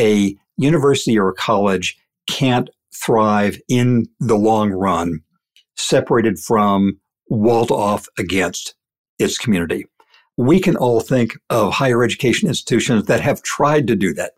a 0.00 0.36
university 0.56 1.18
or 1.18 1.28
a 1.28 1.34
college 1.34 1.96
can't 2.26 2.70
thrive 2.92 3.58
in 3.68 4.06
the 4.18 4.36
long 4.36 4.70
run 4.70 5.20
separated 5.76 6.38
from, 6.38 6.98
walled 7.28 7.70
off 7.70 8.06
against 8.18 8.74
its 9.18 9.38
community. 9.38 9.86
We 10.36 10.60
can 10.60 10.76
all 10.76 11.00
think 11.00 11.38
of 11.50 11.72
higher 11.72 12.02
education 12.02 12.48
institutions 12.48 13.04
that 13.04 13.20
have 13.20 13.42
tried 13.42 13.86
to 13.88 13.96
do 13.96 14.14
that. 14.14 14.32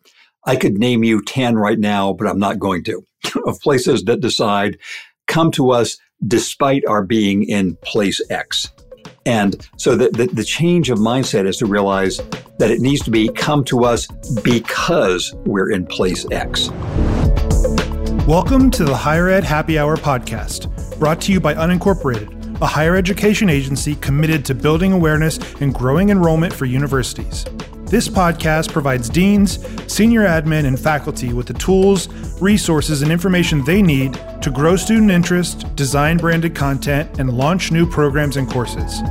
I 0.45 0.57
could 0.57 0.79
name 0.79 1.05
you 1.05 1.23
10 1.23 1.57
right 1.57 1.79
now, 1.79 2.13
but 2.13 2.27
I'm 2.27 2.39
not 2.39 2.59
going 2.59 2.85
to, 2.85 3.05
of 3.47 3.61
places 3.61 4.05
that 4.05 4.21
decide, 4.21 4.79
come 5.29 5.51
to 5.53 5.71
us 5.71 5.99
despite 6.27 6.85
our 6.87 7.05
being 7.05 7.45
in 7.45 7.77
place 7.77 8.21
X. 8.31 8.71
And 9.27 9.69
so 9.77 9.97
the, 9.97 10.09
the, 10.11 10.27
the, 10.27 10.45
change 10.45 10.91
of 10.91 10.99
mindset 10.99 11.47
is 11.47 11.57
to 11.59 11.67
realize 11.67 12.21
that 12.59 12.71
it 12.71 12.81
needs 12.81 13.03
to 13.05 13.11
be 13.11 13.29
come 13.29 13.65
to 13.65 13.85
us 13.85 14.07
because 14.43 15.35
we're 15.45 15.71
in 15.71 15.87
place 15.87 16.27
X. 16.31 16.71
Welcome 18.27 18.71
to 18.73 18.85
the 18.85 18.97
Higher 18.97 19.29
Ed 19.29 19.45
Happy 19.45 19.79
Hour 19.79 19.97
podcast, 19.97 20.99
brought 20.99 21.21
to 21.23 21.33
you 21.33 21.41
by 21.41 21.55
Unincorporated, 21.55 22.61
a 22.61 22.67
higher 22.67 22.97
education 22.97 23.49
agency 23.49 23.95
committed 23.97 24.45
to 24.45 24.55
building 24.55 24.93
awareness 24.93 25.39
and 25.61 25.75
growing 25.75 26.11
enrollment 26.11 26.53
for 26.53 26.65
universities. 26.65 27.45
This 27.93 28.09
podcast 28.09 28.73
provides 28.73 29.11
deans, 29.11 29.59
senior 29.87 30.23
admin, 30.23 30.65
and 30.65 30.81
faculty 30.81 31.35
with 31.35 31.47
the 31.47 31.53
tools, 31.53 32.09
resources, 32.41 33.03
and 33.03 33.13
information 33.13 33.63
they 33.67 33.83
need 33.83 34.19
to 34.41 34.51
grow 34.51 34.77
student 34.77 35.11
interest, 35.11 35.77
design 35.77 36.17
branded 36.17 36.55
content, 36.55 37.21
and 37.21 37.37
launch 37.37 37.71
new 37.71 37.87
programs 37.87 38.39
and 38.39 38.51
courses. 38.51 39.03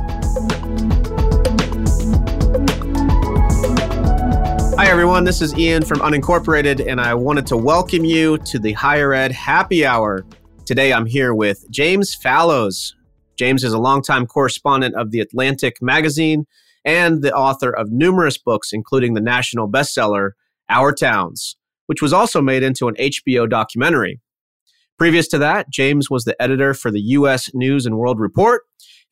Hi, 4.76 4.88
everyone. 4.88 5.22
This 5.22 5.40
is 5.40 5.56
Ian 5.56 5.84
from 5.84 6.00
Unincorporated, 6.00 6.84
and 6.84 7.00
I 7.00 7.14
wanted 7.14 7.46
to 7.46 7.56
welcome 7.56 8.04
you 8.04 8.36
to 8.38 8.58
the 8.58 8.72
Higher 8.72 9.14
Ed 9.14 9.30
Happy 9.30 9.86
Hour. 9.86 10.26
Today, 10.66 10.92
I'm 10.92 11.06
here 11.06 11.34
with 11.34 11.70
James 11.70 12.16
Fallows. 12.16 12.96
James 13.36 13.62
is 13.62 13.74
a 13.74 13.78
longtime 13.78 14.26
correspondent 14.26 14.96
of 14.96 15.12
The 15.12 15.20
Atlantic 15.20 15.80
magazine 15.80 16.48
and 16.84 17.22
the 17.22 17.32
author 17.32 17.70
of 17.70 17.90
numerous 17.90 18.38
books, 18.38 18.72
including 18.72 19.14
the 19.14 19.20
national 19.20 19.70
bestseller, 19.70 20.30
Our 20.68 20.92
Towns, 20.92 21.56
which 21.86 22.02
was 22.02 22.12
also 22.12 22.40
made 22.40 22.62
into 22.62 22.88
an 22.88 22.94
HBO 22.96 23.48
documentary. 23.48 24.20
Previous 24.98 25.28
to 25.28 25.38
that, 25.38 25.70
James 25.70 26.10
was 26.10 26.24
the 26.24 26.40
editor 26.40 26.74
for 26.74 26.90
the 26.90 27.00
U.S. 27.00 27.50
News 27.54 27.86
and 27.86 27.98
World 27.98 28.20
Report, 28.20 28.62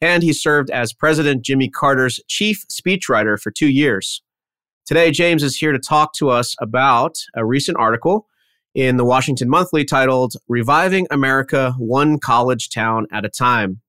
and 0.00 0.22
he 0.22 0.32
served 0.32 0.70
as 0.70 0.92
President 0.92 1.44
Jimmy 1.44 1.68
Carter's 1.68 2.20
chief 2.28 2.64
speechwriter 2.68 3.40
for 3.40 3.50
two 3.50 3.68
years. 3.68 4.22
Today, 4.86 5.10
James 5.10 5.42
is 5.42 5.56
here 5.56 5.72
to 5.72 5.78
talk 5.78 6.14
to 6.14 6.30
us 6.30 6.54
about 6.60 7.16
a 7.34 7.44
recent 7.44 7.76
article 7.78 8.26
in 8.74 8.96
the 8.96 9.04
Washington 9.04 9.48
Monthly 9.48 9.84
titled 9.84 10.34
Reviving 10.48 11.06
America 11.10 11.74
One 11.78 12.18
College 12.18 12.70
Town 12.70 13.06
at 13.12 13.24
a 13.24 13.28
Time 13.28 13.80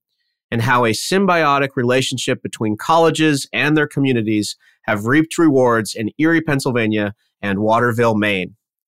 and 0.52 0.62
how 0.62 0.86
a 0.86 0.92
symbiotic 0.92 1.70
relationship 1.76 2.44
between 2.44 2.78
colleges 2.78 3.48
and 3.54 3.76
their 3.76 3.88
communities 3.88 4.58
have 4.84 5.06
reaped 5.06 5.38
rewards 5.38 5.96
in 5.96 6.12
Erie, 6.18 6.42
Pennsylvania 6.42 7.16
and 7.42 7.60
Waterville, 7.60 8.16
Maine. 8.16 8.56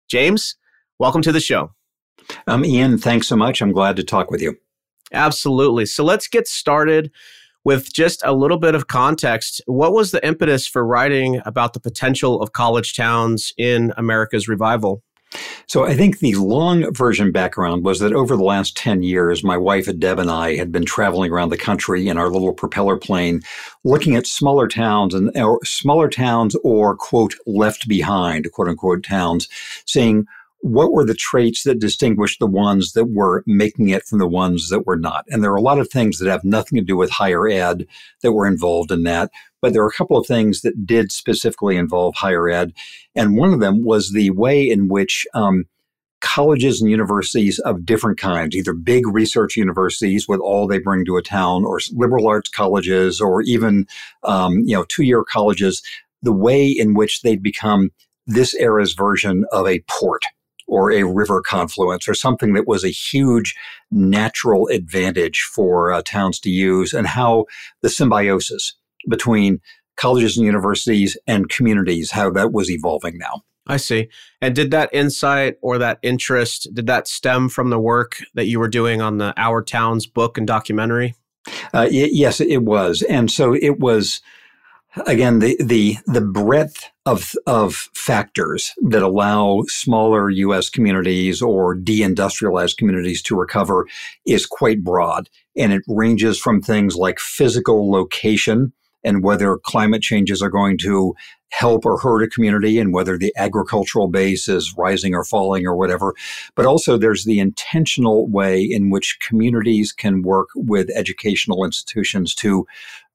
James, 0.09 0.55
welcome 0.99 1.21
to 1.21 1.31
the 1.31 1.39
show. 1.39 1.71
Um, 2.47 2.65
Ian, 2.65 2.97
thanks 2.97 3.27
so 3.27 3.35
much. 3.35 3.61
I'm 3.61 3.71
glad 3.71 3.95
to 3.97 4.03
talk 4.03 4.31
with 4.31 4.41
you. 4.41 4.57
Absolutely. 5.11 5.85
So 5.85 6.03
let's 6.03 6.27
get 6.27 6.47
started 6.47 7.11
with 7.63 7.93
just 7.93 8.21
a 8.25 8.33
little 8.33 8.57
bit 8.57 8.75
of 8.75 8.87
context. 8.87 9.61
What 9.67 9.93
was 9.93 10.11
the 10.11 10.25
impetus 10.25 10.67
for 10.67 10.85
writing 10.85 11.41
about 11.45 11.73
the 11.73 11.79
potential 11.79 12.41
of 12.41 12.51
college 12.51 12.95
towns 12.95 13.53
in 13.57 13.93
America's 13.95 14.47
revival? 14.47 15.03
So 15.67 15.85
I 15.85 15.95
think 15.95 16.19
the 16.19 16.35
long 16.35 16.93
version 16.93 17.31
background 17.31 17.83
was 17.83 17.99
that 17.99 18.13
over 18.13 18.35
the 18.35 18.43
last 18.43 18.77
10 18.77 19.03
years, 19.03 19.43
my 19.43 19.57
wife 19.57 19.87
Deb 19.99 20.19
and 20.19 20.29
I 20.29 20.55
had 20.55 20.71
been 20.71 20.85
traveling 20.85 21.31
around 21.31 21.49
the 21.49 21.57
country 21.57 22.07
in 22.07 22.17
our 22.17 22.29
little 22.29 22.53
propeller 22.53 22.97
plane, 22.97 23.41
looking 23.83 24.15
at 24.15 24.27
smaller 24.27 24.67
towns 24.67 25.13
and 25.13 25.35
or 25.37 25.63
smaller 25.63 26.09
towns 26.09 26.55
or 26.63 26.95
quote 26.95 27.35
left 27.45 27.87
behind 27.87 28.51
quote 28.51 28.67
unquote 28.67 29.03
towns, 29.03 29.47
seeing 29.85 30.25
what 30.63 30.93
were 30.93 31.05
the 31.05 31.13
traits 31.13 31.63
that 31.63 31.79
distinguished 31.79 32.39
the 32.39 32.47
ones 32.47 32.93
that 32.93 33.05
were 33.05 33.43
making 33.45 33.89
it 33.89 34.05
from 34.05 34.19
the 34.19 34.27
ones 34.27 34.69
that 34.69 34.87
were 34.87 34.95
not? 34.95 35.25
And 35.29 35.43
there 35.43 35.51
are 35.51 35.57
a 35.57 35.61
lot 35.61 35.77
of 35.77 35.89
things 35.89 36.19
that 36.19 36.29
have 36.29 36.45
nothing 36.45 36.77
to 36.77 36.85
do 36.85 36.95
with 36.95 37.09
higher 37.09 37.49
ed 37.49 37.85
that 38.21 38.31
were 38.31 38.47
involved 38.47 38.89
in 38.89 39.03
that. 39.03 39.29
But 39.63 39.71
there 39.71 39.81
are 39.81 39.87
a 39.87 39.93
couple 39.93 40.17
of 40.17 40.27
things 40.27 40.59
that 40.61 40.85
did 40.85 41.09
specifically 41.13 41.77
involve 41.77 42.15
higher 42.15 42.49
ed. 42.49 42.73
And 43.15 43.37
one 43.37 43.53
of 43.53 43.61
them 43.61 43.85
was 43.85 44.11
the 44.11 44.29
way 44.31 44.69
in 44.69 44.89
which 44.89 45.25
um, 45.33 45.63
colleges 46.19 46.81
and 46.81 46.91
universities 46.91 47.59
of 47.59 47.85
different 47.85 48.19
kinds, 48.19 48.57
either 48.57 48.73
big 48.73 49.07
research 49.07 49.55
universities 49.55 50.27
with 50.27 50.41
all 50.41 50.67
they 50.67 50.79
bring 50.79 51.05
to 51.05 51.15
a 51.15 51.21
town, 51.21 51.63
or 51.63 51.79
liberal 51.93 52.27
arts 52.27 52.49
colleges, 52.49 53.21
or 53.21 53.41
even 53.43 53.87
um, 54.23 54.59
you 54.65 54.75
know 54.75 54.83
two 54.89 55.03
year 55.03 55.23
colleges, 55.23 55.81
the 56.21 56.33
way 56.33 56.67
in 56.67 56.93
which 56.93 57.21
they'd 57.21 57.41
become 57.41 57.89
this 58.27 58.53
era's 58.55 58.93
version 58.93 59.45
of 59.53 59.65
a 59.65 59.81
port 59.89 60.23
or 60.67 60.91
a 60.91 61.03
river 61.03 61.41
confluence 61.41 62.09
or 62.09 62.13
something 62.13 62.51
that 62.51 62.67
was 62.67 62.83
a 62.83 62.89
huge 62.89 63.55
natural 63.91 64.67
advantage 64.67 65.39
for 65.41 65.93
uh, 65.93 66.01
towns 66.05 66.37
to 66.41 66.49
use 66.49 66.91
and 66.93 67.07
how 67.07 67.45
the 67.81 67.89
symbiosis 67.89 68.75
between 69.09 69.59
colleges 69.95 70.37
and 70.37 70.45
universities 70.45 71.17
and 71.27 71.49
communities 71.49 72.11
how 72.11 72.29
that 72.31 72.51
was 72.51 72.69
evolving 72.69 73.17
now. 73.17 73.43
I 73.67 73.77
see. 73.77 74.09
And 74.41 74.55
did 74.55 74.71
that 74.71 74.89
insight 74.93 75.55
or 75.61 75.77
that 75.77 75.99
interest 76.01 76.67
did 76.73 76.87
that 76.87 77.07
stem 77.07 77.47
from 77.47 77.69
the 77.69 77.79
work 77.79 78.17
that 78.33 78.47
you 78.47 78.59
were 78.59 78.67
doing 78.67 79.01
on 79.01 79.17
the 79.17 79.33
our 79.37 79.63
towns 79.63 80.05
book 80.05 80.37
and 80.37 80.45
documentary? 80.45 81.15
Uh, 81.73 81.87
y- 81.89 82.09
yes 82.11 82.41
it 82.41 82.63
was. 82.63 83.01
And 83.03 83.31
so 83.31 83.53
it 83.53 83.79
was 83.79 84.21
again 85.07 85.39
the 85.39 85.57
the 85.63 85.97
the 86.07 86.21
breadth 86.21 86.89
of 87.05 87.33
of 87.47 87.89
factors 87.93 88.73
that 88.89 89.01
allow 89.01 89.63
smaller 89.67 90.29
US 90.29 90.69
communities 90.69 91.41
or 91.41 91.75
deindustrialized 91.75 92.77
communities 92.77 93.21
to 93.23 93.35
recover 93.35 93.87
is 94.25 94.45
quite 94.45 94.83
broad. 94.83 95.29
And 95.55 95.71
it 95.71 95.83
ranges 95.87 96.37
from 96.37 96.61
things 96.61 96.95
like 96.95 97.19
physical 97.19 97.89
location 97.89 98.73
and 99.03 99.23
whether 99.23 99.57
climate 99.57 100.01
changes 100.01 100.41
are 100.41 100.49
going 100.49 100.77
to 100.79 101.13
help 101.49 101.85
or 101.85 101.99
hurt 101.99 102.23
a 102.23 102.27
community 102.27 102.79
and 102.79 102.93
whether 102.93 103.17
the 103.17 103.31
agricultural 103.37 104.07
base 104.07 104.47
is 104.47 104.73
rising 104.75 105.13
or 105.13 105.23
falling 105.23 105.67
or 105.67 105.75
whatever. 105.75 106.15
But 106.55 106.65
also 106.65 106.97
there's 106.97 107.25
the 107.25 107.39
intentional 107.39 108.27
way 108.27 108.61
in 108.61 108.89
which 108.89 109.19
communities 109.21 109.91
can 109.91 110.23
work 110.23 110.49
with 110.55 110.89
educational 110.95 111.63
institutions 111.63 112.33
to 112.35 112.65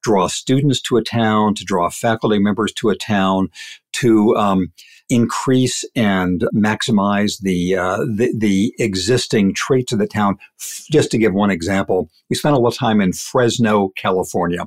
draw 0.09 0.27
students 0.27 0.81
to 0.81 0.97
a 0.97 1.03
town, 1.03 1.55
to 1.55 1.65
draw 1.65 1.91
faculty 1.91 2.39
members 2.39 2.73
to 2.73 2.89
a 2.89 2.97
town, 2.97 3.51
to 3.93 4.35
um, 4.37 4.73
increase 5.11 5.85
and 5.95 6.45
maximize 6.55 7.43
the, 7.43 7.77
uh, 7.77 7.99
the, 7.99 8.33
the 8.35 8.73
existing 8.79 9.53
traits 9.53 9.93
of 9.93 9.99
the 9.99 10.07
town. 10.07 10.39
Just 10.91 11.11
to 11.11 11.19
give 11.19 11.35
one 11.35 11.51
example, 11.51 12.09
we 12.31 12.37
spent 12.37 12.55
a 12.55 12.59
lot 12.59 12.73
of 12.73 12.79
time 12.79 13.03
in 13.03 13.13
Fresno, 13.13 13.91
California, 13.99 14.67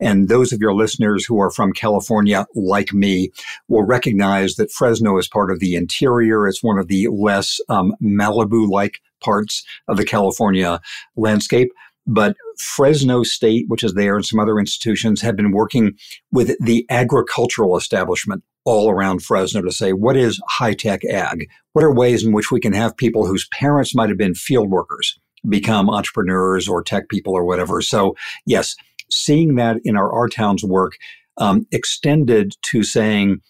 and 0.00 0.30
those 0.30 0.54
of 0.54 0.60
your 0.60 0.72
listeners 0.72 1.22
who 1.26 1.38
are 1.38 1.50
from 1.50 1.74
California, 1.74 2.46
like 2.54 2.94
me, 2.94 3.30
will 3.68 3.84
recognize 3.84 4.54
that 4.54 4.72
Fresno 4.72 5.18
is 5.18 5.28
part 5.28 5.50
of 5.50 5.60
the 5.60 5.74
interior. 5.74 6.48
It's 6.48 6.62
one 6.62 6.78
of 6.78 6.88
the 6.88 7.08
less 7.08 7.60
um, 7.68 7.94
Malibu-like 8.02 9.02
parts 9.20 9.66
of 9.86 9.98
the 9.98 10.04
California 10.06 10.80
landscape. 11.16 11.72
But 12.10 12.36
Fresno 12.58 13.22
State, 13.22 13.66
which 13.68 13.84
is 13.84 13.92
there, 13.92 14.16
and 14.16 14.24
some 14.24 14.40
other 14.40 14.58
institutions 14.58 15.20
have 15.20 15.36
been 15.36 15.52
working 15.52 15.92
with 16.32 16.56
the 16.58 16.86
agricultural 16.88 17.76
establishment 17.76 18.42
all 18.64 18.90
around 18.90 19.22
Fresno 19.22 19.60
to 19.62 19.70
say, 19.70 19.92
what 19.92 20.16
is 20.16 20.40
high 20.48 20.72
tech 20.72 21.04
ag? 21.04 21.48
What 21.74 21.84
are 21.84 21.92
ways 21.92 22.24
in 22.24 22.32
which 22.32 22.50
we 22.50 22.60
can 22.60 22.72
have 22.72 22.96
people 22.96 23.26
whose 23.26 23.46
parents 23.48 23.94
might 23.94 24.08
have 24.08 24.18
been 24.18 24.34
field 24.34 24.70
workers 24.70 25.18
become 25.48 25.90
entrepreneurs 25.90 26.66
or 26.66 26.82
tech 26.82 27.10
people 27.10 27.34
or 27.34 27.44
whatever? 27.44 27.82
So, 27.82 28.16
yes, 28.46 28.74
seeing 29.10 29.56
that 29.56 29.76
in 29.84 29.96
our 29.96 30.10
Our 30.10 30.28
Towns 30.28 30.64
work 30.64 30.94
um, 31.36 31.66
extended 31.70 32.54
to 32.62 32.82
saying 32.82 33.40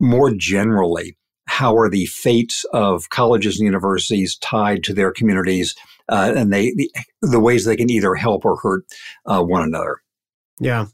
more 0.00 0.32
generally, 0.34 1.16
how 1.50 1.76
are 1.76 1.90
the 1.90 2.06
fates 2.06 2.64
of 2.72 3.10
colleges 3.10 3.58
and 3.58 3.66
universities 3.66 4.36
tied 4.36 4.84
to 4.84 4.94
their 4.94 5.10
communities 5.10 5.74
uh, 6.08 6.32
and 6.36 6.52
they 6.52 6.72
the, 6.72 6.90
the, 7.22 7.40
ways 7.40 7.64
they 7.64 7.76
can 7.76 7.90
either 7.90 8.14
help 8.14 8.44
or 8.44 8.56
hurt 8.56 8.84
uh, 9.26 9.42
one 9.42 9.62
another. 9.62 10.00
Yeah. 10.60 10.86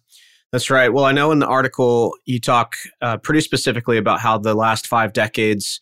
That's 0.53 0.71
right. 0.71 0.93
Well, 0.93 1.05
I 1.05 1.13
know 1.13 1.33
in 1.33 1.41
the 1.41 1.47
article 1.47 2.15
you 2.25 2.41
talk 2.41 2.77
uh, 3.03 3.19
pretty 3.19 3.41
specifically 3.41 3.99
about 3.99 4.21
how 4.21 4.39
the 4.39 4.55
last 4.55 4.87
five 4.87 5.13
decades, 5.13 5.81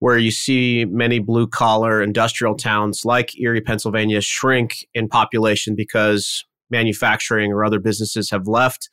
where 0.00 0.18
you 0.18 0.30
see 0.30 0.84
many 0.84 1.18
blue 1.18 1.46
collar 1.46 2.02
industrial 2.02 2.56
towns 2.56 3.04
like 3.04 3.38
Erie, 3.38 3.60
Pennsylvania, 3.60 4.20
shrink 4.20 4.86
in 4.94 5.08
population 5.08 5.74
because 5.74 6.44
manufacturing 6.70 7.52
or 7.52 7.64
other 7.64 7.78
businesses 7.78 8.30
have 8.30 8.46
left. 8.46 8.90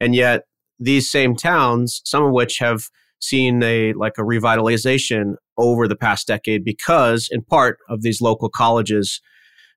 And 0.00 0.14
yet, 0.14 0.44
these 0.78 1.10
same 1.10 1.34
towns, 1.36 2.02
some 2.04 2.24
of 2.24 2.32
which 2.32 2.58
have 2.58 2.90
seen 3.20 3.62
a 3.62 3.92
like 3.94 4.14
a 4.18 4.22
revitalization 4.22 5.34
over 5.58 5.88
the 5.88 5.96
past 5.96 6.26
decade 6.26 6.64
because, 6.64 7.28
in 7.30 7.42
part, 7.42 7.78
of 7.88 8.02
these 8.02 8.20
local 8.20 8.48
colleges. 8.48 9.20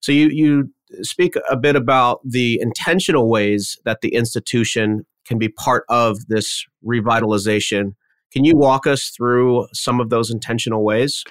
So 0.02 0.12
you 0.12 0.30
you 0.30 0.74
speak 1.02 1.36
a 1.50 1.58
bit 1.58 1.76
about 1.76 2.20
the 2.24 2.60
intentional 2.62 3.30
ways 3.30 3.78
that 3.86 4.02
the 4.02 4.14
institution 4.14 5.06
can 5.26 5.38
be 5.38 5.50
part 5.50 5.86
of 5.90 6.28
this 6.28 6.66
revitalization. 6.86 7.96
Can 8.32 8.46
you 8.46 8.56
walk 8.56 8.88
us 8.88 9.10
through 9.10 9.68
some 9.74 10.00
of 10.00 10.10
those 10.10 10.32
intentional 10.32 10.84
ways? 10.84 11.24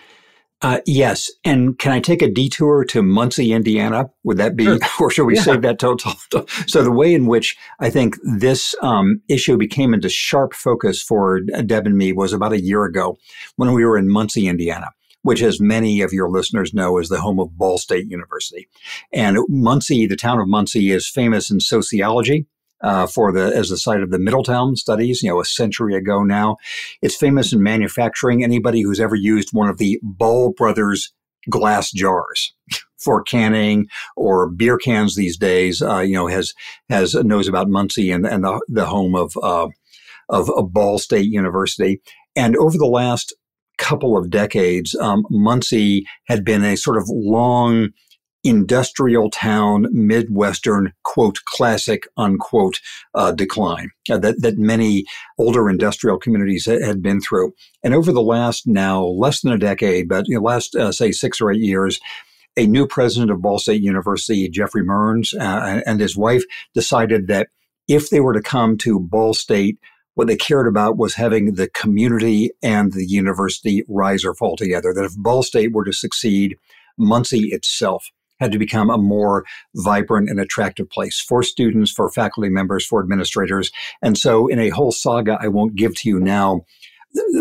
Uh, 0.61 0.81
yes. 0.87 1.31
And 1.45 1.79
can 1.79 1.93
I 1.93 2.01
take 2.01 2.21
a 2.21 2.31
detour 2.31 2.85
to 2.87 3.03
Muncie, 3.03 3.53
Indiana? 3.53 4.11
Would 4.25 4.39
that 4.39 4.57
be, 4.57 4.65
sure. 4.65 4.79
or 5.01 5.11
should 5.11 5.27
we 5.27 5.37
yeah. 5.37 5.43
save 5.43 5.63
that 5.63 5.79
total? 5.79 6.13
So 6.67 6.83
the 6.83 6.93
way 6.93 7.15
in 7.15 7.27
which 7.27 7.57
I 7.81 7.91
think 7.91 8.17
this 8.23 8.75
um, 8.83 9.21
issue 9.29 9.57
became 9.57 9.95
into 9.95 10.09
sharp 10.09 10.55
focus 10.55 11.03
for 11.03 11.41
Deb 11.41 11.87
and 11.87 11.97
me 11.97 12.13
was 12.13 12.33
about 12.33 12.53
a 12.53 12.61
year 12.61 12.85
ago 12.85 13.17
when 13.57 13.73
we 13.73 13.85
were 13.85 13.97
in 13.97 14.11
Muncie, 14.11 14.49
Indiana 14.49 14.91
which, 15.23 15.43
as 15.43 15.61
many 15.61 16.01
of 16.01 16.13
your 16.13 16.31
listeners 16.31 16.73
know, 16.73 16.97
is 16.97 17.09
the 17.09 17.21
home 17.21 17.41
of 17.41 17.59
Ball 17.59 17.77
State 17.77 18.07
University. 18.09 18.69
And 19.13 19.37
Muncie, 19.49 20.07
the 20.07 20.17
town 20.17 20.39
of 20.41 20.49
Muncie, 20.49 20.91
is 20.91 21.09
famous 21.09 21.51
in 21.51 21.61
sociology 21.61 22.47
uh, 22.83 23.07
for 23.07 23.33
the 23.33 23.55
as 23.55 23.69
the 23.69 23.77
site 23.77 24.03
of 24.03 24.11
the 24.11 24.19
Middletown 24.19 24.77
studies, 24.77 25.23
you 25.23 25.31
know, 25.31 25.41
a 25.41 25.45
century 25.45 25.95
ago 25.95 26.23
now. 26.23 26.57
It's 27.03 27.17
famous 27.17 27.53
in 27.53 27.63
manufacturing. 27.63 28.43
Anybody 28.43 28.83
who's 28.83 29.01
ever 29.01 29.17
used 29.17 29.51
one 29.53 29.69
of 29.69 29.79
the 29.79 29.99
Ball 30.03 30.53
Brothers 30.57 31.13
glass 31.49 31.91
jars 31.91 32.55
for 32.99 33.23
canning 33.23 33.87
or 34.17 34.51
beer 34.51 34.77
cans 34.77 35.15
these 35.15 35.37
days, 35.37 35.81
uh, 35.83 36.01
you 36.01 36.15
know, 36.15 36.27
has 36.27 36.53
has 36.89 37.15
knows 37.15 37.49
about 37.49 37.69
Muncie 37.69 38.11
and, 38.11 38.27
and 38.27 38.45
the, 38.45 38.61
the 38.69 38.87
home 38.87 39.15
of, 39.15 39.37
uh, 39.43 39.69
of 40.29 40.51
Ball 40.73 40.99
State 40.99 41.27
University. 41.27 42.01
And 42.37 42.57
over 42.57 42.77
the 42.77 42.87
last 42.87 43.35
couple 43.79 44.17
of 44.17 44.31
decades, 44.31 44.95
um, 44.97 45.25
Muncie 45.31 46.05
had 46.27 46.45
been 46.45 46.65
a 46.65 46.77
sort 46.77 46.97
of 46.97 47.05
long 47.09 47.91
industrial 48.45 49.31
town, 49.31 49.87
Midwestern, 49.91 50.93
quote, 51.03 51.39
classic, 51.45 52.07
unquote, 52.17 52.81
uh, 53.15 53.33
decline 53.33 53.91
uh, 54.11 54.19
that, 54.19 54.43
that 54.43 54.59
many 54.59 55.05
older 55.39 55.69
industrial 55.69 56.19
communities 56.19 56.67
had 56.67 57.03
been 57.03 57.21
through. 57.21 57.53
And 57.83 57.95
over 57.95 58.13
the 58.13 58.23
last 58.23 58.67
now 58.67 59.05
less 59.05 59.41
than 59.41 59.53
a 59.53 59.59
decade, 59.59 60.09
but 60.09 60.29
you 60.29 60.37
know, 60.37 60.43
last, 60.43 60.75
uh, 60.77 60.93
say, 60.93 61.13
six 61.13 61.41
or 61.41 61.51
eight 61.51 61.61
years, 61.61 61.99
a 62.57 62.67
new 62.67 62.87
president 62.87 63.31
of 63.31 63.43
Ball 63.43 63.59
State 63.59 63.83
University, 63.83 64.49
Geoffrey 64.49 64.83
Mearns, 64.83 65.33
uh, 65.35 65.81
and 65.87 66.01
his 66.01 66.17
wife 66.17 66.43
decided 66.75 67.29
that 67.29 67.49
if 67.87 68.11
they 68.11 68.21
were 68.21 68.35
to 68.35 68.43
come 68.43 68.77
to 68.79 69.01
Ball 69.01 69.33
State, 69.33 69.79
what 70.15 70.27
they 70.27 70.37
cared 70.37 70.67
about 70.67 70.97
was 70.97 71.15
having 71.15 71.55
the 71.55 71.69
community 71.69 72.51
and 72.61 72.93
the 72.93 73.07
university 73.07 73.85
rise 73.89 74.25
or 74.25 74.35
fall 74.35 74.57
together. 74.57 74.93
That 74.93 75.05
if 75.05 75.17
Ball 75.17 75.45
State 75.45 75.73
were 75.73 75.85
to 75.85 75.93
succeed, 75.93 76.57
Muncie 76.99 77.51
itself 77.51 78.11
had 78.41 78.53
to 78.53 78.59
become 78.59 78.91
a 78.91 78.99
more 78.99 79.45
vibrant 79.77 80.29
and 80.29 80.41
attractive 80.41 80.89
place 80.91 81.21
for 81.21 81.43
students, 81.43 81.91
for 81.91 82.11
faculty 82.11 82.49
members, 82.49 82.87
for 82.87 83.01
administrators. 83.01 83.71
And 84.03 84.17
so, 84.17 84.47
in 84.49 84.59
a 84.59 84.71
whole 84.71 84.93
saga 84.93 85.39
I 85.41 85.49
won't 85.49 85.77
give 85.77 85.95
to 85.97 86.09
you 86.09 86.21
now, 86.21 86.63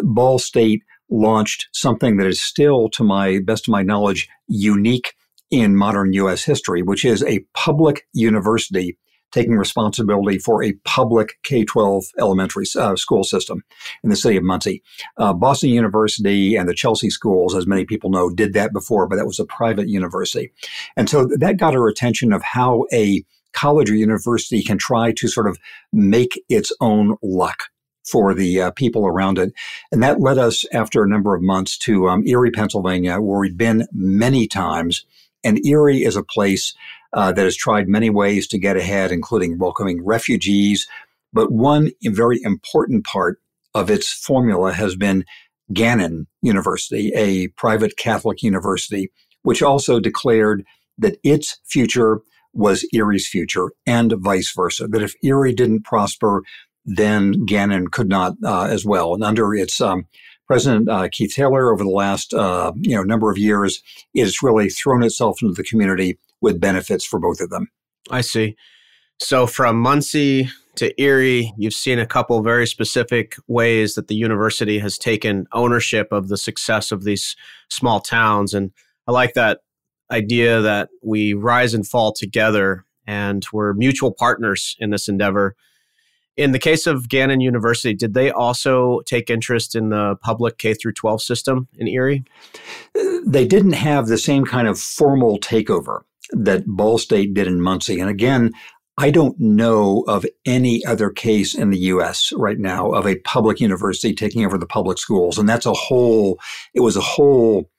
Ball 0.03 0.39
State 0.39 0.83
launched 1.09 1.67
something 1.73 2.17
that 2.17 2.27
is 2.27 2.41
still, 2.41 2.89
to 2.89 3.03
my 3.03 3.39
best 3.39 3.67
of 3.67 3.71
my 3.71 3.83
knowledge, 3.83 4.27
unique 4.47 5.13
in 5.49 5.75
modern 5.75 6.13
U.S. 6.13 6.43
history, 6.43 6.81
which 6.81 7.05
is 7.05 7.23
a 7.23 7.45
public 7.53 8.05
university 8.13 8.97
taking 9.31 9.57
responsibility 9.57 10.37
for 10.37 10.63
a 10.63 10.73
public 10.83 11.37
K 11.43 11.65
12 11.65 12.05
elementary 12.19 12.65
uh, 12.77 12.95
school 12.95 13.23
system 13.23 13.63
in 14.03 14.09
the 14.09 14.15
city 14.15 14.37
of 14.37 14.43
Muncie. 14.43 14.81
Uh, 15.17 15.33
Boston 15.33 15.69
University 15.69 16.55
and 16.55 16.67
the 16.67 16.73
Chelsea 16.73 17.09
schools, 17.09 17.55
as 17.55 17.67
many 17.67 17.85
people 17.85 18.09
know, 18.09 18.29
did 18.29 18.53
that 18.53 18.73
before, 18.73 19.07
but 19.07 19.17
that 19.17 19.27
was 19.27 19.39
a 19.39 19.45
private 19.45 19.87
university. 19.87 20.51
And 20.95 21.09
so 21.09 21.27
that 21.37 21.57
got 21.57 21.75
our 21.75 21.87
attention 21.87 22.33
of 22.33 22.41
how 22.43 22.85
a 22.93 23.23
college 23.53 23.89
or 23.89 23.95
university 23.95 24.61
can 24.61 24.77
try 24.77 25.11
to 25.11 25.27
sort 25.27 25.47
of 25.47 25.57
make 25.91 26.41
its 26.47 26.71
own 26.79 27.15
luck 27.23 27.63
for 28.07 28.33
the 28.33 28.61
uh, 28.61 28.71
people 28.71 29.05
around 29.05 29.37
it. 29.37 29.53
And 29.91 30.01
that 30.01 30.21
led 30.21 30.37
us, 30.37 30.65
after 30.73 31.03
a 31.03 31.09
number 31.09 31.35
of 31.35 31.41
months, 31.41 31.77
to 31.79 32.07
um, 32.07 32.25
Erie, 32.25 32.51
Pennsylvania, 32.51 33.19
where 33.19 33.39
we'd 33.39 33.57
been 33.57 33.87
many 33.91 34.47
times. 34.47 35.05
And 35.47 35.65
Erie 35.65 36.03
is 36.03 36.17
a 36.17 36.23
place 36.23 36.73
uh, 37.13 37.31
that 37.31 37.45
has 37.45 37.55
tried 37.55 37.87
many 37.87 38.09
ways 38.09 38.47
to 38.49 38.59
get 38.59 38.75
ahead, 38.75 39.13
including 39.13 39.57
welcoming 39.57 40.03
refugees. 40.03 40.87
But 41.31 41.53
one 41.53 41.91
very 42.03 42.41
important 42.43 43.05
part 43.05 43.39
of 43.73 43.89
its 43.89 44.11
formula 44.11 44.73
has 44.73 44.97
been 44.97 45.23
Gannon 45.71 46.27
University, 46.41 47.13
a 47.15 47.47
private 47.49 47.95
Catholic 47.95 48.43
university, 48.43 49.09
which 49.43 49.61
also 49.61 50.01
declared 50.01 50.65
that 50.97 51.17
its 51.23 51.59
future 51.65 52.19
was 52.53 52.85
Erie's 52.93 53.27
future 53.27 53.69
and 53.85 54.13
vice 54.17 54.51
versa. 54.53 54.87
That 54.87 55.01
if 55.01 55.13
Erie 55.23 55.53
didn't 55.53 55.85
prosper, 55.85 56.43
then 56.83 57.45
Gannon 57.45 57.87
could 57.87 58.09
not 58.09 58.33
uh, 58.43 58.65
as 58.65 58.85
well. 58.85 59.13
And 59.13 59.23
under 59.23 59.53
its 59.53 59.79
um, 59.79 60.07
President 60.47 60.89
uh, 60.89 61.07
Keith 61.11 61.33
Taylor, 61.35 61.73
over 61.73 61.83
the 61.83 61.89
last 61.89 62.33
uh, 62.33 62.71
you 62.77 62.95
know 62.95 63.03
number 63.03 63.29
of 63.29 63.37
years, 63.37 63.83
has 64.15 64.41
really 64.41 64.69
thrown 64.69 65.03
itself 65.03 65.41
into 65.41 65.53
the 65.53 65.63
community 65.63 66.17
with 66.41 66.59
benefits 66.59 67.05
for 67.05 67.19
both 67.19 67.41
of 67.41 67.49
them. 67.49 67.69
I 68.09 68.21
see. 68.21 68.55
So 69.19 69.47
from 69.47 69.79
Muncie 69.79 70.49
to 70.75 71.01
Erie, 71.01 71.53
you've 71.57 71.73
seen 71.73 71.99
a 71.99 72.05
couple 72.05 72.41
very 72.43 72.67
specific 72.67 73.35
ways 73.47 73.95
that 73.95 74.07
the 74.07 74.15
university 74.15 74.79
has 74.79 74.97
taken 74.97 75.47
ownership 75.51 76.11
of 76.11 76.27
the 76.27 76.37
success 76.37 76.91
of 76.91 77.03
these 77.03 77.35
small 77.69 77.99
towns. 77.99 78.53
And 78.53 78.71
I 79.07 79.11
like 79.11 79.33
that 79.33 79.61
idea 80.11 80.61
that 80.61 80.89
we 81.03 81.33
rise 81.33 81.73
and 81.73 81.85
fall 81.85 82.13
together 82.13 82.85
and 83.07 83.45
we're 83.51 83.73
mutual 83.73 84.11
partners 84.11 84.75
in 84.79 84.91
this 84.91 85.07
endeavor. 85.07 85.55
In 86.37 86.51
the 86.51 86.59
case 86.59 86.85
of 86.85 87.09
Gannon 87.09 87.41
University, 87.41 87.95
did 87.95 88.13
they 88.13 88.29
also 88.29 89.01
take 89.07 89.29
interest 89.29 89.75
in 89.75 89.89
the 89.89 90.15
public 90.21 90.59
K 90.59 90.75
through 90.75 90.93
12 90.93 91.21
system 91.21 91.67
in 91.77 91.87
Erie? 91.87 92.23
They 93.25 93.45
didn't 93.47 93.73
have 93.73 94.05
the 94.05 94.19
same 94.19 94.45
kind 94.45 94.67
of 94.67 94.79
formal 94.79 95.39
takeover 95.39 96.01
that 96.31 96.67
Ball 96.67 96.99
State 96.99 97.33
did 97.33 97.47
in 97.47 97.59
Muncie. 97.59 97.99
And 97.99 98.09
again, 98.09 98.51
I 98.99 99.09
don't 99.09 99.39
know 99.39 100.03
of 100.07 100.25
any 100.45 100.85
other 100.85 101.09
case 101.09 101.55
in 101.55 101.71
the 101.71 101.77
US 101.79 102.31
right 102.35 102.59
now 102.59 102.91
of 102.91 103.07
a 103.07 103.19
public 103.19 103.59
university 103.59 104.13
taking 104.13 104.45
over 104.45 104.57
the 104.57 104.65
public 104.65 104.99
schools. 104.99 105.37
And 105.37 105.49
that's 105.49 105.65
a 105.65 105.73
whole, 105.73 106.39
it 106.73 106.81
was 106.81 106.97
a 106.97 107.01
whole 107.01 107.69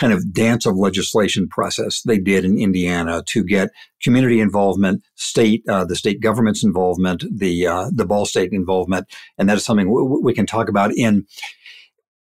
kind 0.00 0.12
of 0.14 0.32
dance 0.32 0.64
of 0.64 0.76
legislation 0.76 1.46
process 1.46 2.00
they 2.02 2.18
did 2.18 2.44
in 2.44 2.58
Indiana 2.58 3.22
to 3.26 3.44
get 3.44 3.68
community 4.02 4.40
involvement, 4.40 5.04
state, 5.14 5.62
uh, 5.68 5.84
the 5.84 5.94
state 5.94 6.20
government's 6.20 6.64
involvement, 6.64 7.22
the, 7.30 7.66
uh, 7.66 7.90
the 7.94 8.06
Ball 8.06 8.24
State 8.24 8.50
involvement. 8.52 9.06
And 9.36 9.48
that 9.48 9.58
is 9.58 9.64
something 9.64 9.86
w- 9.86 10.20
we 10.22 10.32
can 10.32 10.46
talk 10.46 10.70
about 10.70 10.90
in, 10.96 11.26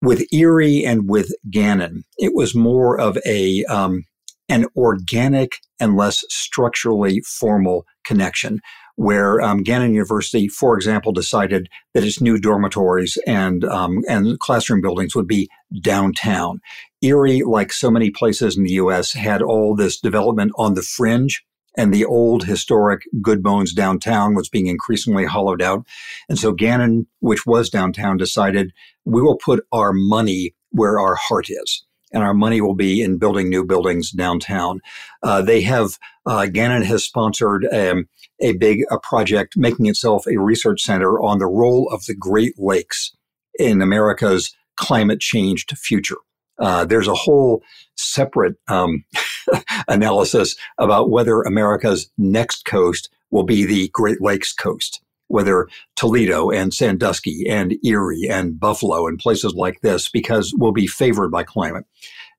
with 0.01 0.31
Erie 0.31 0.85
and 0.85 1.09
with 1.09 1.33
Gannon. 1.49 2.03
It 2.19 2.35
was 2.35 2.53
more 2.53 2.99
of 2.99 3.17
a, 3.25 3.65
um, 3.65 4.03
an 4.47 4.67
organic 4.75 5.57
and 5.79 5.97
less 5.97 6.23
structurally 6.29 7.21
formal 7.21 7.85
connection 8.03 8.59
where 8.95 9.41
um, 9.41 9.63
Gannon 9.63 9.93
University, 9.93 10.47
for 10.47 10.75
example, 10.75 11.11
decided 11.11 11.67
that 11.93 12.03
its 12.03 12.21
new 12.21 12.37
dormitories 12.37 13.17
and 13.27 13.65
um, 13.65 14.03
and 14.07 14.39
classroom 14.39 14.81
buildings 14.81 15.15
would 15.15 15.27
be 15.27 15.49
downtown. 15.81 16.61
Erie, 17.01 17.43
like 17.43 17.71
so 17.71 17.91
many 17.91 18.09
places 18.09 18.57
in 18.57 18.63
the 18.63 18.73
U.S., 18.73 19.13
had 19.13 19.41
all 19.41 19.75
this 19.75 19.99
development 19.99 20.51
on 20.57 20.73
the 20.73 20.81
fringe, 20.81 21.43
and 21.77 21.93
the 21.93 22.05
old 22.05 22.45
historic 22.45 23.01
Good 23.21 23.43
Bones 23.43 23.73
downtown 23.73 24.33
was 24.33 24.49
being 24.49 24.67
increasingly 24.67 25.25
hollowed 25.25 25.61
out. 25.61 25.85
And 26.29 26.39
so 26.39 26.53
Gannon, 26.53 27.07
which 27.19 27.45
was 27.45 27.69
downtown, 27.69 28.17
decided 28.17 28.71
we 29.03 29.21
will 29.21 29.37
put 29.37 29.65
our 29.71 29.91
money 29.93 30.55
where 30.71 30.99
our 30.99 31.15
heart 31.15 31.49
is 31.49 31.84
and 32.15 32.23
our 32.23 32.33
money 32.33 32.61
will 32.61 32.73
be 32.73 33.01
in 33.01 33.17
building 33.17 33.49
new 33.49 33.65
buildings 33.65 34.09
downtown. 34.09 34.81
Uh, 35.21 35.41
they 35.41 35.61
have, 35.61 35.99
uh, 36.25 36.45
Gannon 36.47 36.81
has 36.83 37.03
sponsored 37.03 37.67
um, 37.73 38.07
a 38.39 38.53
big 38.53 38.83
a 38.89 38.97
project 38.97 39.57
making 39.57 39.85
itself 39.87 40.25
a 40.25 40.37
research 40.37 40.81
center 40.81 41.19
on 41.19 41.39
the 41.39 41.45
role 41.45 41.89
of 41.91 42.05
the 42.05 42.15
Great 42.15 42.57
Lakes 42.57 43.11
in 43.59 43.81
America's 43.81 44.55
climate 44.77 45.19
changed 45.19 45.77
future. 45.77 46.17
Uh, 46.57 46.85
there's 46.85 47.09
a 47.09 47.13
whole 47.13 47.61
separate 47.97 48.55
um, 48.69 49.03
analysis 49.89 50.55
about 50.77 51.09
whether 51.09 51.41
America's 51.41 52.09
next 52.17 52.63
coast 52.63 53.09
will 53.29 53.43
be 53.43 53.65
the 53.65 53.89
Great 53.89 54.21
Lakes 54.21 54.53
coast 54.53 55.01
whether 55.27 55.67
Toledo 55.95 56.49
and 56.49 56.73
Sandusky 56.73 57.45
and 57.49 57.75
Erie 57.83 58.27
and 58.29 58.59
Buffalo 58.59 59.07
and 59.07 59.19
places 59.19 59.53
like 59.53 59.81
this, 59.81 60.09
because 60.09 60.53
we'll 60.57 60.71
be 60.71 60.87
favored 60.87 61.29
by 61.29 61.43
climate 61.43 61.85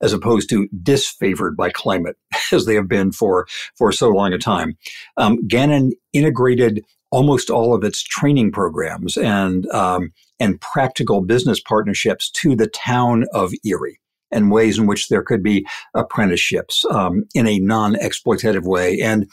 as 0.03 0.13
opposed 0.13 0.49
to 0.51 0.69
disfavored 0.83 1.57
by 1.57 1.71
climate 1.71 2.17
as 2.53 2.67
they 2.67 2.75
have 2.75 2.89
been 2.89 3.13
for, 3.13 3.47
for 3.77 3.93
so 3.93 4.09
long 4.11 4.33
a 4.33 4.39
time. 4.39 4.77
Um, 5.17 5.47
Gannon 5.49 5.93
integrated 6.13 6.85
almost 7.11 7.51
all 7.51 7.75
of 7.75 7.85
its 7.85 8.03
training 8.03 8.53
programs 8.53 9.17
and 9.17 9.67
um, 9.71 10.13
and 10.39 10.61
practical 10.61 11.23
business 11.23 11.61
partnerships 11.61 12.31
to 12.31 12.55
the 12.55 12.67
town 12.67 13.25
of 13.33 13.53
Erie 13.65 13.99
and 14.37 14.51
ways 14.51 14.79
in 14.79 14.87
which 14.87 15.09
there 15.09 15.23
could 15.23 15.43
be 15.43 15.67
apprenticeships 15.95 16.85
um, 16.91 17.25
in 17.35 17.49
a 17.49 17.59
non-exploitative 17.59 18.65
way 18.65 19.01
and 19.01 19.29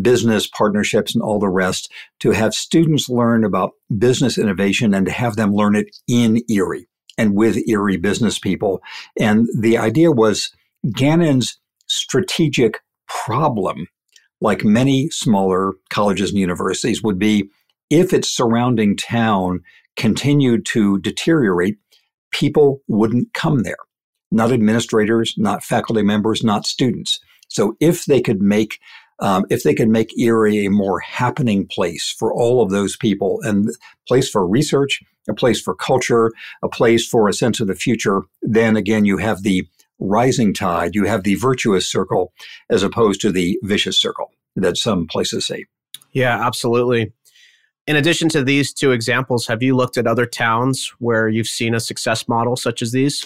business 0.00 0.46
partnerships 0.46 1.14
and 1.14 1.22
all 1.22 1.40
the 1.40 1.48
rest 1.48 1.92
to 2.20 2.30
have 2.30 2.54
students 2.54 3.08
learn 3.08 3.44
about 3.44 3.72
business 3.98 4.38
innovation 4.38 4.94
and 4.94 5.04
to 5.04 5.12
have 5.12 5.34
them 5.34 5.52
learn 5.52 5.74
it 5.74 5.94
in 6.08 6.40
Erie 6.48 6.86
and 7.18 7.34
with 7.34 7.68
Erie 7.68 7.96
business 7.96 8.38
people. 8.38 8.80
And 9.18 9.48
the 9.58 9.76
idea 9.78 10.12
was 10.12 10.52
Gannon's 10.94 11.58
strategic 11.88 12.80
problem, 13.08 13.88
like 14.40 14.64
many 14.64 15.10
smaller 15.10 15.72
colleges 15.90 16.30
and 16.30 16.38
universities, 16.38 17.02
would 17.02 17.18
be 17.18 17.50
if 17.90 18.12
its 18.12 18.28
surrounding 18.28 18.96
town 18.96 19.60
continued 19.96 20.66
to 20.66 20.98
deteriorate, 21.00 21.78
people 22.30 22.82
wouldn't 22.86 23.32
come 23.34 23.62
there 23.62 23.76
not 24.30 24.52
administrators, 24.52 25.34
not 25.36 25.62
faculty 25.62 26.02
members, 26.02 26.42
not 26.42 26.66
students. 26.66 27.20
So 27.48 27.76
if 27.80 28.06
they 28.06 28.20
could 28.20 28.40
make 28.40 28.78
um, 29.18 29.46
if 29.48 29.62
they 29.62 29.74
could 29.74 29.88
make 29.88 30.18
Erie 30.18 30.66
a 30.66 30.70
more 30.70 31.00
happening 31.00 31.66
place 31.66 32.14
for 32.18 32.34
all 32.34 32.62
of 32.62 32.70
those 32.70 32.98
people 32.98 33.40
and 33.42 33.70
place 34.06 34.28
for 34.28 34.46
research, 34.46 35.02
a 35.26 35.32
place 35.32 35.58
for 35.58 35.74
culture, 35.74 36.32
a 36.62 36.68
place 36.68 37.06
for 37.06 37.26
a 37.26 37.32
sense 37.32 37.58
of 37.58 37.66
the 37.66 37.74
future, 37.74 38.22
then 38.42 38.76
again 38.76 39.06
you 39.06 39.16
have 39.16 39.42
the 39.42 39.66
rising 39.98 40.52
tide, 40.52 40.94
you 40.94 41.04
have 41.04 41.22
the 41.22 41.36
virtuous 41.36 41.88
circle 41.88 42.32
as 42.68 42.82
opposed 42.82 43.20
to 43.22 43.32
the 43.32 43.58
vicious 43.62 43.98
circle 43.98 44.32
that 44.54 44.76
some 44.76 45.06
places 45.06 45.46
say. 45.46 45.64
Yeah, 46.12 46.46
absolutely. 46.46 47.12
In 47.86 47.96
addition 47.96 48.28
to 48.30 48.42
these 48.42 48.72
two 48.72 48.90
examples, 48.90 49.46
have 49.46 49.62
you 49.62 49.76
looked 49.76 49.96
at 49.96 50.06
other 50.06 50.26
towns 50.26 50.92
where 50.98 51.28
you've 51.28 51.46
seen 51.46 51.74
a 51.74 51.80
success 51.80 52.26
model 52.26 52.56
such 52.56 52.82
as 52.82 52.92
these? 52.92 53.24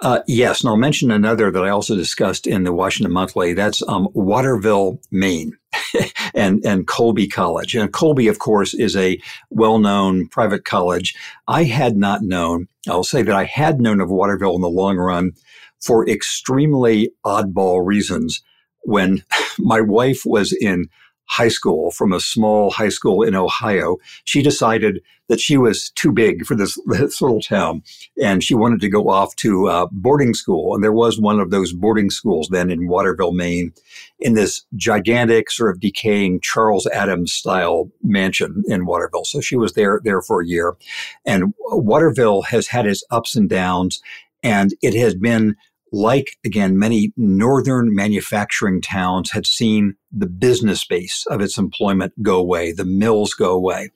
Uh, 0.00 0.20
yes, 0.26 0.60
and 0.60 0.68
I'll 0.68 0.76
mention 0.76 1.10
another 1.10 1.50
that 1.50 1.64
I 1.64 1.70
also 1.70 1.96
discussed 1.96 2.46
in 2.46 2.64
the 2.64 2.72
Washington 2.72 3.12
Monthly. 3.12 3.54
That's 3.54 3.82
um, 3.88 4.08
Waterville, 4.12 5.00
Maine, 5.10 5.56
and 6.34 6.64
and 6.64 6.86
Colby 6.86 7.26
College. 7.26 7.74
And 7.74 7.92
Colby, 7.92 8.28
of 8.28 8.38
course, 8.38 8.74
is 8.74 8.96
a 8.96 9.20
well-known 9.50 10.28
private 10.28 10.64
college. 10.64 11.14
I 11.48 11.64
had 11.64 11.96
not 11.96 12.22
known. 12.22 12.68
I'll 12.88 13.04
say 13.04 13.22
that 13.22 13.34
I 13.34 13.44
had 13.44 13.80
known 13.80 14.00
of 14.00 14.10
Waterville 14.10 14.56
in 14.56 14.60
the 14.60 14.68
long 14.68 14.96
run 14.96 15.32
for 15.80 16.08
extremely 16.08 17.10
oddball 17.24 17.84
reasons. 17.84 18.42
When 18.82 19.24
my 19.58 19.80
wife 19.80 20.22
was 20.24 20.52
in 20.52 20.88
high 21.26 21.48
school 21.48 21.90
from 21.90 22.12
a 22.12 22.20
small 22.20 22.70
high 22.70 22.88
school 22.88 23.22
in 23.22 23.34
Ohio. 23.34 23.96
She 24.24 24.42
decided 24.42 25.00
that 25.28 25.40
she 25.40 25.56
was 25.56 25.90
too 25.90 26.12
big 26.12 26.44
for 26.44 26.54
this, 26.54 26.78
this 26.86 27.20
little 27.20 27.40
town 27.40 27.82
and 28.22 28.42
she 28.42 28.54
wanted 28.54 28.80
to 28.80 28.88
go 28.88 29.08
off 29.08 29.34
to 29.36 29.68
uh, 29.68 29.86
boarding 29.90 30.34
school. 30.34 30.74
And 30.74 30.84
there 30.84 30.92
was 30.92 31.18
one 31.18 31.40
of 31.40 31.50
those 31.50 31.72
boarding 31.72 32.10
schools 32.10 32.48
then 32.50 32.70
in 32.70 32.88
Waterville, 32.88 33.32
Maine, 33.32 33.72
in 34.18 34.34
this 34.34 34.64
gigantic 34.76 35.50
sort 35.50 35.70
of 35.70 35.80
decaying 35.80 36.40
Charles 36.40 36.86
Addams 36.86 37.32
style 37.32 37.90
mansion 38.02 38.62
in 38.66 38.86
Waterville. 38.86 39.24
So 39.24 39.40
she 39.40 39.56
was 39.56 39.72
there, 39.72 40.00
there 40.04 40.20
for 40.20 40.42
a 40.42 40.46
year. 40.46 40.76
And 41.24 41.54
Waterville 41.58 42.42
has 42.42 42.68
had 42.68 42.86
its 42.86 43.02
ups 43.10 43.34
and 43.34 43.48
downs 43.48 44.00
and 44.42 44.74
it 44.82 44.94
has 44.94 45.14
been 45.14 45.56
like 45.90 46.36
again 46.44 46.78
many 46.78 47.12
northern 47.16 47.94
manufacturing 47.94 48.80
towns 48.80 49.30
had 49.30 49.46
seen 49.46 49.94
the 50.16 50.26
business 50.26 50.84
base 50.84 51.24
of 51.30 51.40
its 51.40 51.58
employment 51.58 52.12
go 52.22 52.38
away 52.38 52.72
the 52.72 52.84
mills 52.84 53.34
go 53.34 53.52
away. 53.52 53.90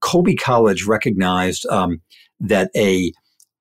Colby 0.00 0.34
college 0.34 0.84
recognized 0.84 1.66
um, 1.66 2.00
that 2.40 2.70
a 2.76 3.12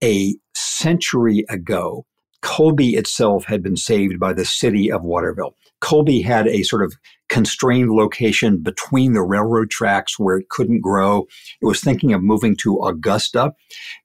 a 0.04 0.36
century 0.54 1.46
ago 1.50 2.06
colby 2.46 2.96
itself 2.96 3.46
had 3.46 3.64
been 3.64 3.76
saved 3.76 4.20
by 4.20 4.32
the 4.32 4.46
city 4.46 4.92
of 4.92 5.02
waterville. 5.02 5.56
Colby 5.82 6.22
had 6.22 6.48
a 6.48 6.62
sort 6.62 6.84
of 6.84 6.94
constrained 7.28 7.92
location 7.92 8.62
between 8.62 9.14
the 9.14 9.24
railroad 9.24 9.72
tracks 9.72 10.20
where 10.20 10.38
it 10.38 10.50
couldn't 10.50 10.82
grow. 10.82 11.26
It 11.60 11.66
was 11.66 11.82
thinking 11.82 12.14
of 12.14 12.22
moving 12.22 12.56
to 12.58 12.84
augusta 12.84 13.54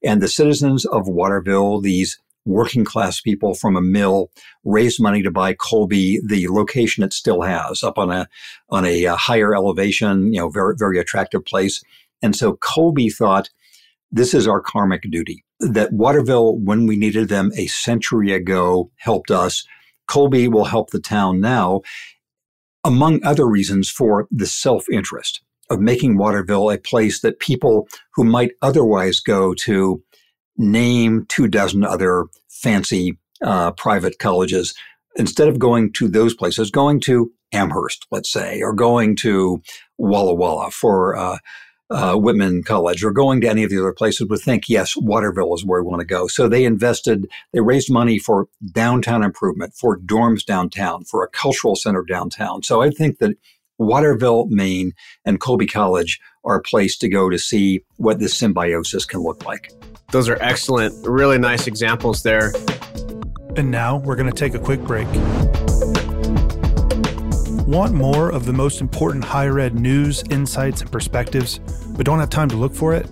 and 0.03 0.23
the 0.23 0.29
citizens 0.29 0.87
of 0.87 1.07
waterville 1.07 1.83
these 1.83 2.19
working 2.47 2.85
class 2.85 3.21
people 3.21 3.55
from 3.55 3.77
a 3.77 3.83
mill 3.83 4.31
raised 4.65 5.01
money 5.01 5.23
to 5.23 5.31
buy 5.31 5.55
Colby, 5.55 6.21
the 6.27 6.49
location 6.49 7.05
it 7.05 7.13
still 7.13 7.43
has, 7.43 7.83
up 7.83 7.99
on 7.99 8.11
a 8.11 8.29
on 8.71 8.85
a, 8.85 9.07
uh, 9.07 9.17
higher 9.17 9.55
elevation, 9.55 10.33
you 10.33 10.41
know, 10.41 10.49
very 10.49 10.75
very 10.77 10.99
attractive 10.99 11.45
place. 11.45 11.83
And 12.23 12.37
so 12.37 12.57
Colby 12.57 13.09
thought, 13.09 13.51
this 14.11 14.35
is 14.35 14.49
our 14.49 14.61
karmic 14.61 15.03
duty. 15.11 15.45
That 15.61 15.93
Waterville, 15.93 16.57
when 16.59 16.87
we 16.87 16.97
needed 16.97 17.29
them 17.29 17.53
a 17.57 17.67
century 17.67 18.33
ago, 18.33 18.91
helped 18.97 19.31
us. 19.31 19.65
Colby 20.09 20.49
will 20.49 20.65
help 20.65 20.91
the 20.91 21.01
town 21.01 21.41
now, 21.41 21.83
among 22.85 23.25
other 23.25 23.47
reasons 23.47 23.89
for 23.89 24.27
the 24.31 24.47
self 24.47 24.85
interest 24.91 25.43
of 25.71 25.81
making 25.81 26.19
Waterville 26.19 26.71
a 26.71 26.79
place 26.79 27.21
that 27.21 27.39
people 27.39 27.89
who 28.15 28.25
might 28.25 28.51
otherwise 28.61 29.21
go 29.21 29.55
to 29.55 30.03
name 30.61 31.27
two 31.29 31.49
dozen 31.49 31.85
other 31.85 32.27
fancy 32.49 33.19
uh, 33.43 33.73
private 33.73 34.19
colleges 34.19 34.75
instead 35.17 35.49
of 35.49 35.59
going 35.59 35.93
to 35.95 36.09
those 36.09 36.35
places, 36.35 36.71
going 36.71 37.01
to 37.01 37.33
Amherst, 37.53 38.07
let's 38.11 38.31
say, 38.31 38.61
or 38.63 38.73
going 38.73 39.17
to 39.17 39.61
Walla 39.99 40.35
Walla 40.35 40.71
for 40.71 41.17
uh, 41.17 41.39
uh, 41.91 42.15
Whitman 42.15 42.63
College, 42.63 43.03
or 43.03 43.11
going 43.11 43.41
to 43.41 43.49
any 43.49 43.65
of 43.65 43.71
the 43.71 43.79
other 43.79 43.93
places, 43.93 44.29
would 44.29 44.41
think, 44.41 44.69
yes, 44.69 44.95
Waterville 44.97 45.55
is 45.55 45.65
where 45.65 45.83
we 45.83 45.89
want 45.89 46.01
to 46.01 46.07
go. 46.07 46.29
So 46.29 46.49
they 46.49 46.65
invested, 46.65 47.29
they 47.53 47.61
raised 47.61 47.91
money 47.91 48.21
for 48.21 48.47
downtown 48.73 49.25
improvement, 49.25 49.75
for 49.75 49.99
dorms 49.99 50.45
downtown, 50.45 51.05
for 51.05 51.25
a 51.25 51.29
cultural 51.29 51.75
center 51.75 52.05
downtown. 52.05 52.63
So 52.63 52.81
I 52.81 52.91
think 52.91 53.19
that 53.19 53.37
Waterville, 53.79 54.47
Maine, 54.47 54.93
and 55.25 55.41
Colby 55.41 55.67
College 55.67 56.21
are 56.45 56.57
a 56.57 56.63
place 56.63 56.97
to 56.99 57.09
go 57.09 57.29
to 57.29 57.39
see 57.39 57.83
what 57.97 58.21
this 58.21 58.35
symbiosis 58.35 59.05
can 59.05 59.21
look 59.21 59.45
like. 59.45 59.73
Those 60.13 60.29
are 60.29 60.39
excellent, 60.41 61.07
really 61.07 61.39
nice 61.39 61.67
examples 61.67 62.23
there. 62.23 62.53
And 63.57 63.71
now 63.71 63.99
we're 63.99 64.17
going 64.17 64.31
to 64.31 64.37
take 64.37 64.55
a 64.55 64.59
quick 64.59 64.81
break. 64.81 65.07
Want 67.67 67.95
more 67.95 68.31
of 68.31 68.47
the 68.47 68.53
most 68.53 68.81
important 68.81 69.25
higher 69.25 69.61
ed 69.61 69.79
news, 69.79 70.25
insights, 70.31 70.81
and 70.81 70.91
perspectives, 70.91 71.61
but 71.97 72.05
don't 72.05 72.19
have 72.19 72.31
time 72.31 72.49
to 72.49 72.57
look 72.57 72.75
for 72.75 72.95
it? 72.95 73.07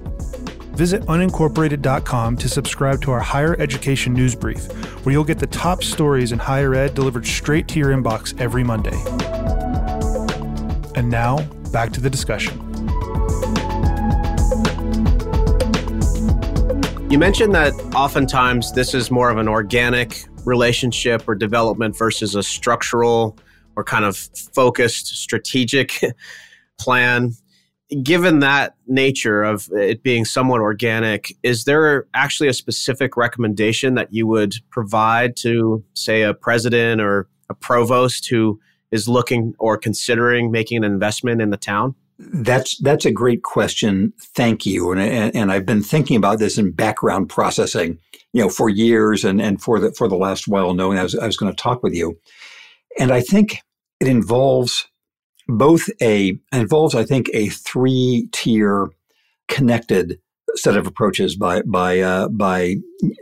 Visit 0.75 1.03
unincorporated.com 1.03 2.37
to 2.37 2.49
subscribe 2.49 3.01
to 3.03 3.13
our 3.13 3.21
higher 3.21 3.57
education 3.61 4.13
news 4.13 4.35
brief, 4.35 4.67
where 5.05 5.13
you'll 5.13 5.25
get 5.25 5.39
the 5.39 5.47
top 5.47 5.85
stories 5.85 6.33
in 6.33 6.41
higher 6.41 6.75
ed 6.75 6.95
delivered 6.95 7.27
straight 7.27 7.69
to 7.69 7.79
your 7.79 7.91
inbox 7.91 8.41
every 8.41 8.65
Monday. 8.65 8.97
And 10.97 11.09
now, 11.09 11.43
back 11.73 11.93
to 11.93 12.01
the 12.01 12.11
discussion. 12.11 12.68
You 17.11 17.19
mentioned 17.19 17.55
that 17.55 17.73
oftentimes 17.95 18.73
this 18.73 18.93
is 18.93 19.11
more 19.11 19.31
of 19.31 19.39
an 19.39 19.49
organic 19.49 20.25
relationship 20.45 21.27
or 21.27 21.35
development 21.35 21.97
versus 21.97 22.35
a 22.35 22.43
structural 22.43 23.39
or 23.77 23.85
kind 23.85 24.05
of 24.05 24.19
focused 24.53 25.07
strategic 25.07 26.03
plan. 26.79 27.33
Given 28.03 28.41
that 28.41 28.75
nature 28.87 29.43
of 29.43 29.71
it 29.73 30.03
being 30.03 30.27
somewhat 30.27 30.61
organic, 30.61 31.35
is 31.43 31.65
there 31.65 32.07
actually 32.13 32.51
a 32.51 32.53
specific 32.53 33.17
recommendation 33.17 33.95
that 33.95 34.13
you 34.13 34.27
would 34.27 34.57
provide 34.69 35.35
to, 35.37 35.83
say, 35.95 36.21
a 36.21 36.35
president 36.35 37.01
or 37.01 37.27
a 37.49 37.55
provost 37.55 38.29
who 38.29 38.61
is 38.91 39.09
looking 39.09 39.55
or 39.59 39.79
considering 39.79 40.51
making 40.51 40.77
an 40.77 40.85
investment 40.85 41.41
in 41.41 41.49
the 41.49 41.57
town? 41.57 41.95
That's 42.19 42.79
that's 42.79 43.05
a 43.05 43.13
great 43.13 43.43
question. 43.43 44.13
Thank 44.35 44.67
you. 44.67 44.91
And, 44.91 45.01
and, 45.01 45.37
and 45.37 45.53
I've 45.53 45.67
been 45.67 45.83
thinking 45.83 46.17
about 46.17 46.41
this 46.41 46.59
in 46.59 46.73
background 46.73 47.29
processing, 47.29 47.99
you 48.33 48.43
know, 48.43 48.49
for 48.49 48.69
years 48.69 49.25
and 49.25 49.41
and 49.41 49.63
for 49.63 49.79
the 49.79 49.93
for 49.93 50.09
the 50.09 50.17
last 50.17 50.49
while, 50.49 50.75
knowing 50.75 50.99
I 50.99 51.05
was 51.05 51.15
I 51.15 51.27
was 51.27 51.37
going 51.37 51.53
to 51.53 51.63
talk 51.63 51.83
with 51.83 51.95
you. 51.95 52.19
And 52.99 53.13
I 53.13 53.21
think 53.21 53.63
it 54.01 54.09
involves 54.09 54.89
both 55.47 55.89
a 56.03 56.39
involves 56.53 56.95
I 56.95 57.05
think 57.05 57.31
a 57.33 57.51
three 57.51 58.29
tier 58.33 58.89
connected 59.47 60.19
set 60.57 60.77
of 60.77 60.87
approaches 60.87 61.37
by 61.37 61.63
by 61.63 62.01
uh, 62.01 62.29
by 62.29 62.77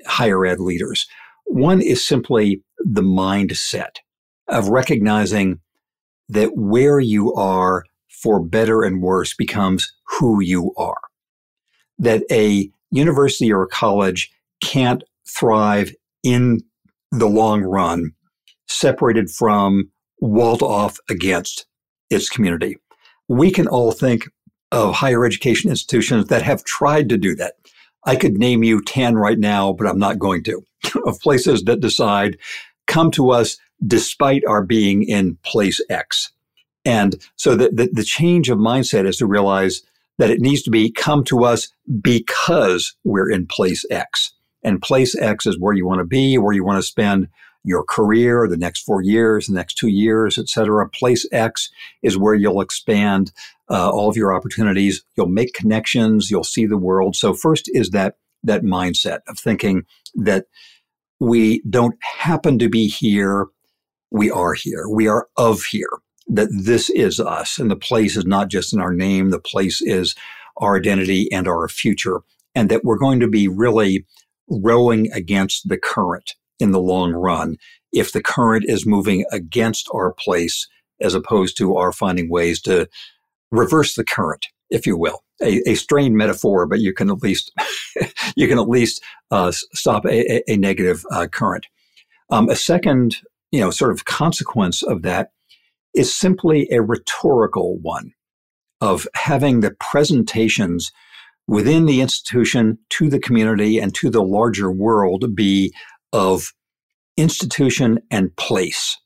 higher 0.07 0.47
ed 0.47 0.61
leaders. 0.61 1.07
One 1.45 1.83
is 1.83 2.07
simply 2.07 2.63
the 2.79 3.03
mindset 3.03 3.97
of 4.49 4.69
recognizing 4.69 5.61
that 6.29 6.57
where 6.57 6.99
you 6.99 7.35
are 7.35 7.85
for 8.23 8.41
better 8.41 8.83
and 8.83 9.03
worse 9.03 9.35
becomes 9.35 9.93
who 10.05 10.41
you 10.41 10.73
are. 10.77 11.01
That 11.99 12.25
a 12.31 12.71
university 12.91 13.53
or 13.53 13.63
a 13.63 13.69
college 13.69 14.31
can't 14.63 15.05
thrive 15.29 15.93
in 16.23 16.61
the 17.11 17.29
long 17.29 17.63
run 17.63 18.13
separated 18.69 19.31
from, 19.31 19.91
walled 20.21 20.63
off 20.63 20.99
against 21.09 21.67
its 22.11 22.29
community. 22.29 22.77
We 23.29 23.51
can 23.51 23.69
all 23.69 23.93
think 23.93 24.29
of 24.73 24.95
higher 24.95 25.25
education 25.25 25.71
institutions 25.71 26.27
that 26.27 26.43
have 26.43 26.65
tried 26.65 27.09
to 27.11 27.17
do 27.17 27.35
that. 27.37 27.55
I 28.05 28.17
could 28.17 28.39
name 28.39 28.63
you 28.63 28.83
10 28.83 29.17
right 29.17 29.39
now, 29.39 29.73
but 29.73 29.87
I'm 29.87 29.99
not 29.99 30.19
going 30.19 30.43
to, 30.45 30.65
of 31.07 31.21
places 31.21 31.65
that 31.65 31.81
decide, 31.81 32.39
come 32.87 33.11
to 33.13 33.31
us 33.31 33.59
despite 33.87 34.45
our 34.47 34.63
being 34.63 35.03
in 35.03 35.37
place 35.45 35.81
X. 35.91 36.33
And 36.87 37.17
so 37.35 37.55
the, 37.57 37.69
the, 37.69 37.91
the 37.93 38.05
change 38.05 38.49
of 38.49 38.59
mindset 38.59 39.07
is 39.07 39.17
to 39.17 39.27
realize 39.27 39.83
that 40.19 40.31
it 40.31 40.41
needs 40.41 40.63
to 40.63 40.71
be 40.71 40.91
come 40.91 41.25
to 41.25 41.45
us 41.45 41.69
because 42.01 42.95
we're 43.05 43.31
in 43.31 43.47
place 43.47 43.85
X. 43.91 44.33
And 44.63 44.81
place 44.81 45.15
X 45.15 45.47
is 45.47 45.59
where 45.61 45.75
you 45.75 45.85
want 45.85 45.99
to 45.99 46.07
be, 46.07 46.39
where 46.39 46.55
you 46.55 46.65
want 46.65 46.79
to 46.79 46.87
spend 46.87 47.29
your 47.65 47.83
career, 47.83 48.47
the 48.49 48.57
next 48.57 48.83
four 48.83 49.03
years, 49.03 49.49
the 49.49 49.55
next 49.55 49.75
two 49.75 49.89
years, 49.89 50.39
et 50.39 50.49
cetera. 50.49 50.89
Place 50.89 51.27
X 51.33 51.69
is 52.03 52.17
where 52.17 52.35
you'll 52.35 52.61
expand 52.61 53.33
uh, 53.69 53.91
all 53.91 54.09
of 54.09 54.17
your 54.17 54.33
opportunities. 54.33 55.03
You'll 55.17 55.27
make 55.27 55.53
connections. 55.53 56.31
You'll 56.31 56.45
see 56.45 56.67
the 56.67 56.79
world. 56.79 57.17
So 57.17 57.35
first 57.35 57.69
is 57.75 57.91
that 57.91 58.15
that 58.45 58.63
mindset 58.63 59.19
of 59.27 59.39
thinking 59.39 59.85
that 60.15 60.47
we 61.19 61.63
don't 61.69 61.97
happen 62.01 62.61
to 62.61 62.69
be 62.69 62.87
here. 62.87 63.47
We 64.13 64.31
are 64.31 64.55
here. 64.55 64.89
We 64.89 65.09
are 65.09 65.29
of 65.37 65.65
here. 65.65 65.91
That 66.29 66.49
this 66.51 66.91
is 66.91 67.21
us, 67.21 67.59
and 67.59 67.71
the 67.71 67.77
place 67.77 68.17
is 68.17 68.27
not 68.27 68.49
just 68.49 68.73
in 68.73 68.81
our 68.81 68.93
name. 68.93 69.31
The 69.31 69.41
place 69.41 69.81
is 69.81 70.15
our 70.57 70.77
identity 70.77 71.31
and 71.33 71.47
our 71.47 71.69
future, 71.69 72.21
and 72.55 72.69
that 72.71 72.85
we're 72.85 72.99
going 72.99 73.21
to 73.21 73.29
be 73.29 73.47
really 73.49 74.05
rowing 74.49 75.11
against 75.13 75.69
the 75.69 75.79
current 75.79 76.35
in 76.59 76.73
the 76.73 76.81
long 76.81 77.13
run 77.13 77.57
if 77.93 78.13
the 78.13 78.23
current 78.23 78.65
is 78.67 78.87
moving 78.87 79.25
against 79.33 79.89
our 79.95 80.13
place 80.13 80.69
as 81.01 81.15
opposed 81.15 81.57
to 81.59 81.77
our 81.77 81.93
finding 81.93 82.31
ways 82.31 82.61
to 82.63 82.89
reverse 83.51 83.95
the 83.95 84.05
current, 84.05 84.47
if 84.71 84.87
you 84.87 84.97
will. 84.97 85.23
A, 85.43 85.61
a 85.69 85.75
strained 85.75 86.17
metaphor, 86.17 86.67
but 86.67 86.81
you 86.81 86.95
can 86.95 87.11
at 87.11 87.23
least 87.23 87.53
you 88.37 88.49
can 88.49 88.59
at 88.59 88.69
least 88.69 89.03
uh, 89.31 89.53
stop 89.53 90.07
a, 90.07 90.43
a 90.51 90.57
negative 90.57 91.05
uh, 91.11 91.27
current. 91.27 91.67
Um, 92.31 92.49
a 92.49 92.57
second, 92.57 93.17
you 93.53 93.61
know, 93.61 93.71
sort 93.71 93.93
of 93.93 94.07
consequence 94.07 94.83
of 94.83 95.03
that 95.03 95.31
is 95.97 96.15
simply 96.15 96.69
a 96.71 96.83
rhetorical 96.83 97.79
one 97.79 98.13
of 98.81 99.09
having 99.15 99.61
the 99.61 99.75
presentations 99.81 100.93
within 101.49 101.87
the 101.87 102.01
institution 102.01 102.79
to 102.91 103.09
the 103.09 103.19
community 103.19 103.79
and 103.79 103.95
to 103.95 104.11
the 104.11 104.23
larger 104.23 104.71
world 104.71 105.35
be 105.35 105.73
of 106.13 106.53
institution 107.17 107.99
and 108.11 108.35
place 108.37 108.99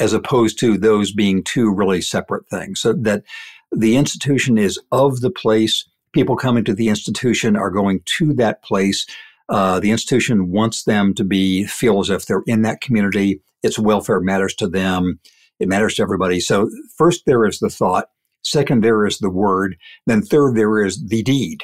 as 0.00 0.14
opposed 0.14 0.58
to 0.58 0.78
those 0.78 1.12
being 1.12 1.44
two 1.44 1.72
really 1.72 2.00
separate 2.00 2.48
things. 2.48 2.80
So 2.80 2.94
that 2.94 3.22
the 3.70 3.96
institution 3.96 4.56
is 4.56 4.80
of 4.90 5.20
the 5.20 5.30
place. 5.30 5.86
People 6.12 6.36
coming 6.36 6.64
to 6.64 6.74
the 6.74 6.88
institution 6.88 7.54
are 7.54 7.70
going 7.70 8.00
to 8.16 8.32
that 8.34 8.64
place. 8.64 9.06
Uh, 9.48 9.78
the 9.78 9.90
institution 9.90 10.50
wants 10.50 10.84
them 10.84 11.12
to 11.14 11.24
be 11.24 11.66
feel 11.66 12.00
as 12.00 12.08
if 12.08 12.24
they're 12.24 12.42
in 12.46 12.62
that 12.62 12.80
community. 12.80 13.42
Its 13.62 13.78
welfare 13.78 14.20
matters 14.20 14.54
to 14.54 14.66
them. 14.66 15.20
It 15.60 15.68
matters 15.68 15.94
to 15.94 16.02
everybody. 16.02 16.40
So 16.40 16.70
first 16.96 17.22
there 17.26 17.46
is 17.46 17.58
the 17.58 17.70
thought. 17.70 18.08
Second 18.42 18.82
there 18.82 19.06
is 19.06 19.18
the 19.18 19.30
word. 19.30 19.76
Then 20.06 20.22
third 20.22 20.56
there 20.56 20.84
is 20.84 21.06
the 21.06 21.22
deed 21.22 21.62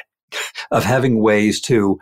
of 0.71 0.85
having 0.85 1.21
ways 1.21 1.61
to 1.63 1.99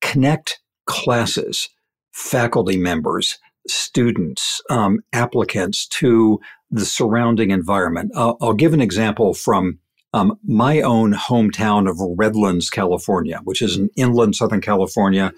connect 0.00 0.60
classes 0.86 1.68
faculty 2.12 2.76
members, 2.76 3.38
students, 3.68 4.60
um, 4.70 4.98
applicants 5.12 5.86
to 5.86 6.40
the 6.70 6.84
surrounding 6.84 7.50
environment. 7.50 8.10
I'll, 8.14 8.52
give 8.54 8.74
an 8.74 8.80
example 8.80 9.34
from 9.34 9.78
um, 10.12 10.38
my 10.44 10.80
own 10.80 11.12
hometown 11.14 11.88
of 11.88 11.96
Redlands, 12.18 12.70
California, 12.70 13.40
which 13.44 13.62
is 13.62 13.76
in 13.76 13.88
inland 13.96 14.36
Southern 14.36 14.60
California 14.60 15.32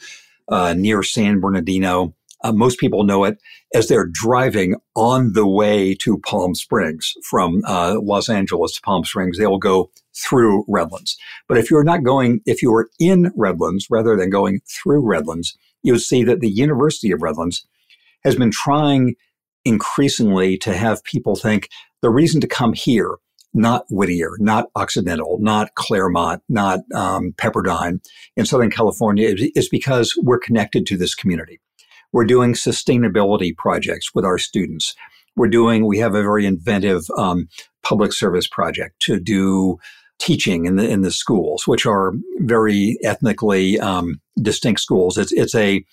uh, 0.49 0.75
near 0.75 1.03
San 1.03 1.39
Bernardino. 1.39 2.15
Uh, 2.43 2.53
most 2.53 2.79
people 2.79 3.05
know 3.05 3.25
it 3.25 3.39
as 3.75 3.89
they're 3.89 4.09
driving 4.11 4.77
on 4.97 5.33
the 5.33 5.47
way 5.47 5.95
to 5.95 6.19
Palm 6.19 6.55
Springs 6.55 7.13
from 7.29 7.63
uh, 7.67 7.97
Los 8.01 8.29
Angeles 8.29 8.75
to 8.75 8.83
Palm 8.83 9.05
Springs. 9.05 9.39
They 9.39 9.47
will 9.47 9.59
go 9.59 9.91
through 10.17 10.65
Redlands. 10.69 11.17
But 11.49 11.59
if 11.59 11.71
you're 11.71 11.85
not 11.85 12.03
going, 12.03 12.41
if 12.47 12.63
you 12.63 12.75
are 12.75 12.91
in 12.99 13.33
Redlands 13.37 13.87
rather 13.91 14.17
than 14.17 14.31
going 14.31 14.61
through 14.69 15.07
Redlands, 15.07 15.57
you'll 15.83 15.99
see 15.99 16.25
that 16.25 16.41
the 16.41 16.51
University 16.51 17.13
of 17.13 17.23
Redlands 17.23 17.67
has 18.25 18.37
been 18.37 18.51
trying 18.51 19.15
increasingly 19.65 20.59
to 20.59 20.75
have 20.75 21.05
people 21.05 21.37
think 21.37 21.69
the 22.03 22.11
reason 22.11 22.41
to 22.41 22.47
come 22.47 22.73
here, 22.73 23.17
not 23.53 23.85
Whittier, 23.91 24.33
not 24.39 24.67
Occidental, 24.75 25.39
not 25.41 25.75
Claremont, 25.75 26.43
not 26.49 26.81
um, 26.95 27.35
Pepperdine 27.37 28.01
in 28.37 28.47
Southern 28.47 28.71
California, 28.71 29.35
is 29.55 29.69
because 29.69 30.15
we're 30.23 30.39
connected 30.39 30.87
to 30.87 30.97
this 30.97 31.15
community. 31.15 31.61
We're 32.13 32.25
doing 32.25 32.55
sustainability 32.55 33.57
projects 33.57 34.15
with 34.15 34.25
our 34.25 34.39
students. 34.39 34.95
We're 35.37 35.49
doing, 35.49 35.87
we 35.87 35.99
have 35.99 36.15
a 36.15 36.23
very 36.23 36.45
inventive 36.45 37.05
um, 37.17 37.49
public 37.83 38.13
service 38.13 38.49
project 38.49 39.01
to 39.03 39.21
do 39.21 39.79
teaching 40.19 40.67
in 40.67 40.77
the 40.77 40.89
in 40.89 41.01
the 41.01 41.11
schools, 41.11 41.67
which 41.67 41.87
are 41.87 42.13
very 42.41 42.99
ethnically 43.03 43.81
um, 43.81 44.21
distinct 44.41 44.81
schools. 44.81 45.17
It's 45.17 45.33
it's 45.33 45.55
a 45.55 45.85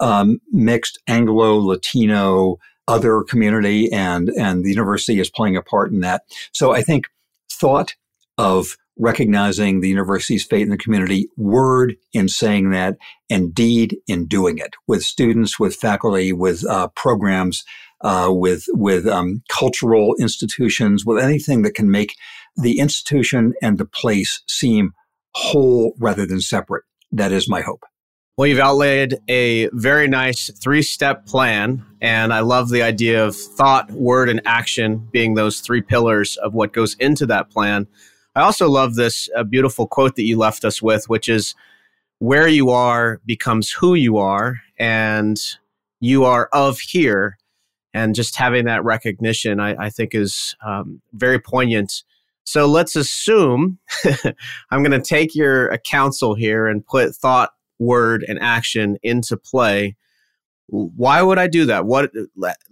um, 0.00 0.40
mixed 0.50 0.98
Anglo 1.06 1.56
Latino 1.56 2.58
other 2.88 3.22
community, 3.22 3.90
and 3.92 4.28
and 4.30 4.64
the 4.64 4.70
university 4.70 5.20
is 5.20 5.30
playing 5.30 5.56
a 5.56 5.62
part 5.62 5.92
in 5.92 6.00
that. 6.00 6.22
So 6.52 6.72
I 6.72 6.82
think 6.82 7.06
thought 7.50 7.94
of 8.38 8.76
recognizing 8.98 9.80
the 9.80 9.88
university's 9.88 10.44
fate 10.44 10.62
in 10.62 10.70
the 10.70 10.78
community, 10.78 11.28
word 11.36 11.96
in 12.12 12.28
saying 12.28 12.70
that, 12.70 12.96
and 13.28 13.54
deed 13.54 13.96
in 14.06 14.26
doing 14.26 14.58
it 14.58 14.74
with 14.86 15.02
students, 15.02 15.58
with 15.58 15.76
faculty, 15.76 16.32
with 16.32 16.64
uh, 16.66 16.88
programs, 16.88 17.64
uh, 18.02 18.28
with 18.30 18.64
with 18.72 19.06
um, 19.06 19.42
cultural 19.48 20.14
institutions, 20.18 21.04
with 21.04 21.22
anything 21.22 21.62
that 21.62 21.74
can 21.74 21.90
make 21.90 22.14
the 22.56 22.78
institution 22.78 23.52
and 23.62 23.78
the 23.78 23.86
place 23.86 24.42
seem 24.48 24.92
whole 25.34 25.94
rather 25.98 26.26
than 26.26 26.40
separate. 26.40 26.84
That 27.12 27.32
is 27.32 27.48
my 27.48 27.60
hope. 27.60 27.84
Well, 28.36 28.46
you've 28.46 28.58
outlaid 28.58 29.18
a 29.28 29.70
very 29.72 30.08
nice 30.08 30.50
three 30.62 30.82
step 30.82 31.24
plan. 31.24 31.84
And 32.02 32.34
I 32.34 32.40
love 32.40 32.68
the 32.68 32.82
idea 32.82 33.24
of 33.24 33.34
thought, 33.34 33.90
word, 33.90 34.28
and 34.28 34.42
action 34.44 35.08
being 35.10 35.34
those 35.34 35.60
three 35.60 35.80
pillars 35.80 36.36
of 36.36 36.52
what 36.52 36.74
goes 36.74 36.96
into 36.96 37.24
that 37.26 37.48
plan. 37.48 37.86
I 38.36 38.42
also 38.42 38.68
love 38.70 38.94
this 38.94 39.28
uh, 39.36 39.42
beautiful 39.42 39.88
quote 39.88 40.14
that 40.14 40.22
you 40.22 40.38
left 40.38 40.64
us 40.64 40.80
with, 40.80 41.08
which 41.08 41.28
is 41.28 41.56
where 42.20 42.46
you 42.46 42.70
are 42.70 43.20
becomes 43.26 43.72
who 43.72 43.94
you 43.94 44.18
are, 44.18 44.60
and 44.78 45.36
you 45.98 46.24
are 46.24 46.48
of 46.52 46.78
here. 46.78 47.36
And 47.92 48.14
just 48.14 48.36
having 48.36 48.66
that 48.66 48.84
recognition, 48.84 49.58
I, 49.58 49.86
I 49.86 49.90
think, 49.90 50.14
is 50.14 50.54
um, 50.64 51.00
very 51.12 51.40
poignant 51.40 52.04
so 52.46 52.66
let's 52.66 52.94
assume 52.94 53.78
I'm 54.70 54.82
going 54.82 54.92
to 54.92 55.00
take 55.00 55.34
your 55.34 55.76
counsel 55.78 56.34
here 56.34 56.68
and 56.68 56.86
put 56.86 57.14
thought, 57.14 57.50
word, 57.80 58.24
and 58.26 58.38
action 58.40 58.96
into 59.02 59.36
play. 59.36 59.96
Why 60.68 61.22
would 61.22 61.38
I 61.38 61.48
do 61.48 61.64
that? 61.66 61.86
What 61.86 62.12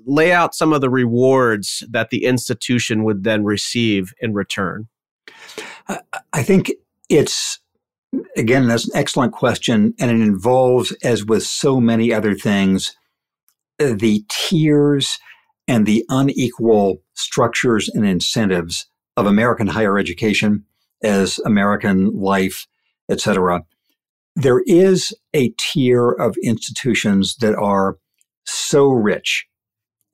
lay 0.07 0.33
out 0.33 0.55
some 0.55 0.73
of 0.73 0.81
the 0.81 0.91
rewards 0.91 1.83
that 1.91 2.11
the 2.11 2.25
institution 2.25 3.05
would 3.05 3.25
then 3.25 3.45
receive 3.45 4.15
in 4.21 4.33
return? 4.33 4.89
I 6.33 6.43
think 6.43 6.73
it's 7.09 7.59
again 8.37 8.69
that's 8.69 8.89
an 8.89 8.97
excellent 8.97 9.33
question, 9.33 9.95
and 9.99 10.11
it 10.11 10.21
involves, 10.21 10.93
as 11.03 11.25
with 11.25 11.43
so 11.45 11.81
many 11.81 12.13
other 12.13 12.35
things, 12.35 12.97
uh, 13.81 13.95
the 13.97 14.25
tiers 14.29 15.19
and 15.67 15.87
the 15.87 16.05
unequal 16.09 17.03
structures 17.15 17.89
and 17.89 18.07
incentives 18.07 18.87
of 19.17 19.27
American 19.27 19.67
higher 19.67 19.99
education 19.99 20.65
as 21.03 21.39
American 21.45 22.21
life, 22.21 22.67
etc. 23.11 23.63
There 24.37 24.63
is 24.67 25.15
a 25.33 25.51
tier 25.59 26.11
of 26.11 26.37
institutions 26.43 27.37
that 27.37 27.55
are 27.55 27.99
so 28.45 28.89
rich 28.89 29.47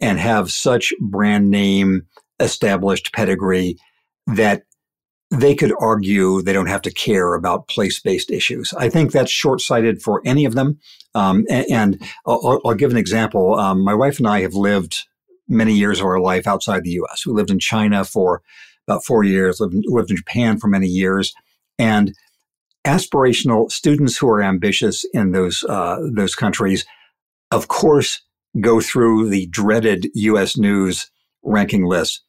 and 0.00 0.18
have 0.18 0.52
such 0.52 0.92
brand 1.00 1.50
name 1.50 2.06
established 2.38 3.12
pedigree 3.12 3.76
that 4.26 4.64
they 5.30 5.54
could 5.54 5.72
argue 5.78 6.42
they 6.42 6.52
don't 6.52 6.66
have 6.66 6.82
to 6.82 6.90
care 6.90 7.34
about 7.34 7.68
place 7.68 8.00
based 8.00 8.30
issues. 8.30 8.72
I 8.76 8.88
think 8.88 9.12
that's 9.12 9.30
short 9.30 9.60
sighted 9.60 10.02
for 10.02 10.20
any 10.24 10.44
of 10.44 10.54
them. 10.54 10.78
Um, 11.14 11.44
and, 11.48 11.66
and 11.70 12.02
I'll, 12.26 12.60
I'll, 12.64 12.74
give 12.74 12.90
an 12.90 12.96
example. 12.96 13.54
Um, 13.58 13.82
my 13.82 13.94
wife 13.94 14.18
and 14.18 14.26
I 14.26 14.40
have 14.40 14.54
lived 14.54 15.06
many 15.48 15.72
years 15.72 16.00
of 16.00 16.06
our 16.06 16.20
life 16.20 16.46
outside 16.46 16.84
the 16.84 17.00
US. 17.02 17.26
We 17.26 17.32
lived 17.32 17.50
in 17.50 17.58
China 17.58 18.04
for 18.04 18.42
about 18.86 19.04
four 19.04 19.24
years, 19.24 19.60
lived, 19.60 19.74
lived 19.86 20.10
in 20.10 20.16
Japan 20.16 20.58
for 20.58 20.68
many 20.68 20.86
years. 20.86 21.32
And 21.78 22.14
aspirational 22.84 23.70
students 23.70 24.16
who 24.16 24.28
are 24.28 24.42
ambitious 24.42 25.04
in 25.12 25.32
those, 25.32 25.64
uh, 25.68 25.98
those 26.12 26.34
countries, 26.34 26.84
of 27.50 27.68
course, 27.68 28.22
go 28.60 28.80
through 28.80 29.28
the 29.28 29.46
dreaded 29.46 30.08
US 30.14 30.56
News 30.56 31.10
ranking 31.42 31.84
list. 31.84 32.22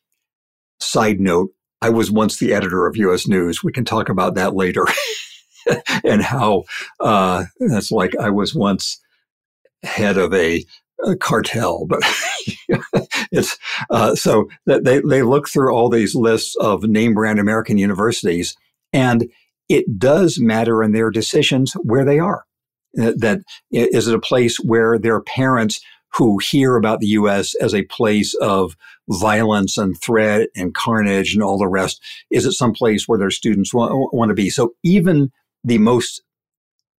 Side 0.80 1.20
note, 1.20 1.52
I 1.82 1.90
was 1.90 2.12
once 2.12 2.38
the 2.38 2.54
editor 2.54 2.86
of 2.86 2.98
U.S. 2.98 3.28
News. 3.28 3.64
We 3.64 3.72
can 3.72 3.86
talk 3.86 4.10
about 4.10 4.36
that 4.36 4.56
later, 4.56 4.86
and 6.04 6.22
how 6.22 6.64
uh, 7.00 7.46
that's 7.60 7.92
like 7.92 8.16
I 8.20 8.30
was 8.30 8.54
once 8.54 9.00
head 9.84 10.18
of 10.18 10.34
a, 10.34 10.64
a 11.04 11.16
cartel, 11.16 11.86
but 11.88 12.02
it's 13.32 13.58
uh, 13.90 14.16
so 14.16 14.48
they 14.66 15.02
they 15.02 15.24
look 15.24 15.50
through 15.50 15.74
all 15.74 15.90
these 15.90 16.14
lists 16.14 16.56
of 16.58 16.84
name 16.84 17.16
brand 17.16 17.40
American 17.40 17.78
universities, 17.78 18.56
and 18.94 19.30
it 19.68 19.98
does 19.98 20.40
matter 20.40 20.84
in 20.84 20.92
their 20.92 21.10
decisions 21.10 21.74
where 21.84 22.06
they 22.06 22.20
are. 22.20 22.46
That 22.94 23.44
is 23.72 24.08
it 24.08 24.16
a 24.16 24.20
place 24.20 24.58
where 24.58 25.00
their 25.00 25.22
parents 25.22 25.80
who 26.14 26.38
hear 26.40 26.76
about 26.76 27.00
the 27.00 27.08
U.S. 27.08 27.56
as 27.56 27.74
a 27.74 27.84
place 27.84 28.34
of 28.36 28.76
violence 29.10 29.78
and 29.78 30.00
threat 30.00 30.50
and 30.56 30.76
carnage 30.76 31.34
and 31.34 31.44
all 31.44 31.58
the 31.58 31.68
rest? 31.68 32.02
Is 32.30 32.46
it 32.46 32.54
some 32.54 32.74
place 32.74 33.08
where 33.08 33.20
their 33.20 33.32
students 33.32 33.74
want, 33.74 34.14
want 34.14 34.30
to 34.30 34.36
be? 34.36 34.50
So 34.50 34.74
even 34.84 35.32
the 35.64 35.78
most 35.78 36.22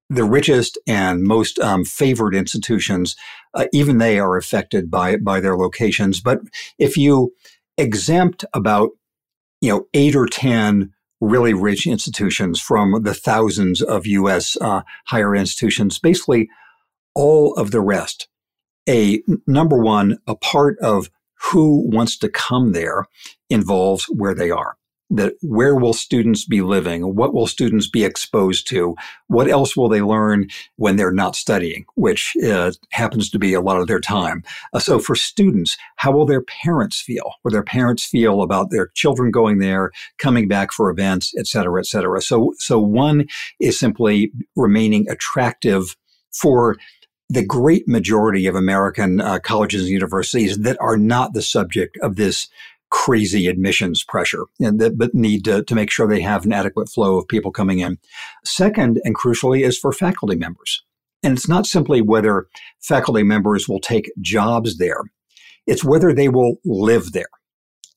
the 0.08 0.24
richest 0.24 0.78
and 0.86 1.22
most 1.22 1.58
um, 1.60 1.86
favored 1.86 2.34
institutions, 2.34 3.16
uh, 3.54 3.64
even 3.72 3.96
they 3.96 4.18
are 4.18 4.36
affected 4.36 4.90
by 4.90 5.16
by 5.16 5.40
their 5.40 5.56
locations. 5.56 6.20
But 6.20 6.40
if 6.78 6.96
you 6.96 7.32
exempt 7.78 8.44
about 8.52 8.90
you 9.60 9.70
know 9.70 9.86
eight 9.94 10.14
or 10.14 10.26
ten 10.26 10.92
really 11.20 11.54
rich 11.54 11.86
institutions 11.86 12.60
from 12.60 13.04
the 13.04 13.14
thousands 13.14 13.80
of 13.80 14.06
U.S. 14.06 14.56
Uh, 14.60 14.82
higher 15.06 15.34
institutions, 15.34 15.98
basically 15.98 16.48
all 17.14 17.54
of 17.54 17.70
the 17.70 17.80
rest 17.80 18.28
a 18.88 19.22
number 19.46 19.82
one, 19.82 20.18
a 20.26 20.34
part 20.34 20.78
of 20.80 21.10
who 21.50 21.88
wants 21.90 22.16
to 22.18 22.28
come 22.28 22.72
there 22.72 23.06
involves 23.50 24.04
where 24.04 24.34
they 24.34 24.50
are. 24.50 24.76
That 25.14 25.34
where 25.42 25.74
will 25.76 25.92
students 25.92 26.46
be 26.46 26.62
living? 26.62 27.14
What 27.14 27.34
will 27.34 27.46
students 27.46 27.86
be 27.86 28.02
exposed 28.02 28.66
to? 28.68 28.96
What 29.26 29.46
else 29.46 29.76
will 29.76 29.90
they 29.90 30.00
learn 30.00 30.48
when 30.76 30.96
they're 30.96 31.12
not 31.12 31.36
studying, 31.36 31.84
which 31.96 32.32
uh, 32.42 32.72
happens 32.92 33.28
to 33.30 33.38
be 33.38 33.52
a 33.52 33.60
lot 33.60 33.78
of 33.78 33.88
their 33.88 34.00
time? 34.00 34.42
Uh, 34.72 34.78
so 34.78 34.98
for 34.98 35.14
students, 35.14 35.76
how 35.96 36.12
will 36.12 36.24
their 36.24 36.40
parents 36.40 36.98
feel? 36.98 37.34
Will 37.44 37.50
their 37.50 37.62
parents 37.62 38.06
feel 38.06 38.40
about 38.40 38.70
their 38.70 38.88
children 38.94 39.30
going 39.30 39.58
there, 39.58 39.90
coming 40.16 40.48
back 40.48 40.72
for 40.72 40.88
events, 40.88 41.34
et 41.36 41.46
cetera, 41.46 41.78
et 41.78 41.86
cetera? 41.86 42.22
So, 42.22 42.54
so 42.56 42.78
one 42.78 43.26
is 43.60 43.78
simply 43.78 44.32
remaining 44.56 45.10
attractive 45.10 45.94
for 46.32 46.78
the 47.28 47.44
great 47.44 47.88
majority 47.88 48.46
of 48.46 48.54
American 48.54 49.20
uh, 49.20 49.38
colleges 49.38 49.82
and 49.82 49.90
universities 49.90 50.58
that 50.58 50.76
are 50.80 50.96
not 50.96 51.32
the 51.32 51.42
subject 51.42 51.96
of 52.02 52.16
this 52.16 52.48
crazy 52.90 53.46
admissions 53.46 54.04
pressure 54.04 54.44
and 54.60 54.78
that 54.78 54.98
but 54.98 55.14
need 55.14 55.46
to, 55.46 55.64
to 55.64 55.74
make 55.74 55.90
sure 55.90 56.06
they 56.06 56.20
have 56.20 56.44
an 56.44 56.52
adequate 56.52 56.90
flow 56.90 57.16
of 57.16 57.26
people 57.26 57.50
coming 57.50 57.78
in. 57.78 57.98
Second, 58.44 59.00
and 59.04 59.16
crucially, 59.16 59.64
is 59.64 59.78
for 59.78 59.92
faculty 59.92 60.36
members. 60.36 60.84
And 61.22 61.36
it's 61.36 61.48
not 61.48 61.66
simply 61.66 62.02
whether 62.02 62.48
faculty 62.80 63.22
members 63.22 63.66
will 63.66 63.80
take 63.80 64.12
jobs 64.20 64.76
there, 64.76 65.00
it's 65.66 65.84
whether 65.84 66.12
they 66.12 66.28
will 66.28 66.56
live 66.64 67.12
there. 67.12 67.30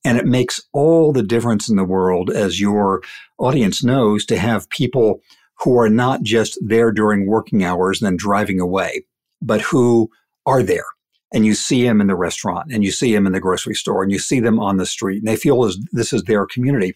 And 0.04 0.16
it 0.16 0.24
makes 0.24 0.62
all 0.72 1.12
the 1.12 1.22
difference 1.22 1.68
in 1.68 1.76
the 1.76 1.84
world, 1.84 2.30
as 2.30 2.60
your 2.60 3.02
audience 3.38 3.82
knows, 3.82 4.24
to 4.26 4.38
have 4.38 4.70
people 4.70 5.20
who 5.58 5.76
are 5.78 5.88
not 5.88 6.22
just 6.22 6.58
there 6.64 6.92
during 6.92 7.26
working 7.26 7.64
hours 7.64 8.00
and 8.00 8.06
then 8.06 8.16
driving 8.16 8.60
away, 8.60 9.04
but 9.42 9.60
who 9.60 10.10
are 10.46 10.62
there. 10.62 10.84
And 11.32 11.44
you 11.44 11.54
see 11.54 11.82
them 11.82 12.00
in 12.00 12.06
the 12.06 12.14
restaurant 12.14 12.72
and 12.72 12.84
you 12.84 12.92
see 12.92 13.12
them 13.12 13.26
in 13.26 13.32
the 13.32 13.40
grocery 13.40 13.74
store 13.74 14.02
and 14.02 14.12
you 14.12 14.18
see 14.18 14.38
them 14.38 14.60
on 14.60 14.76
the 14.76 14.86
street 14.86 15.18
and 15.18 15.26
they 15.26 15.36
feel 15.36 15.64
as 15.64 15.76
this 15.90 16.12
is 16.12 16.22
their 16.22 16.46
community. 16.46 16.94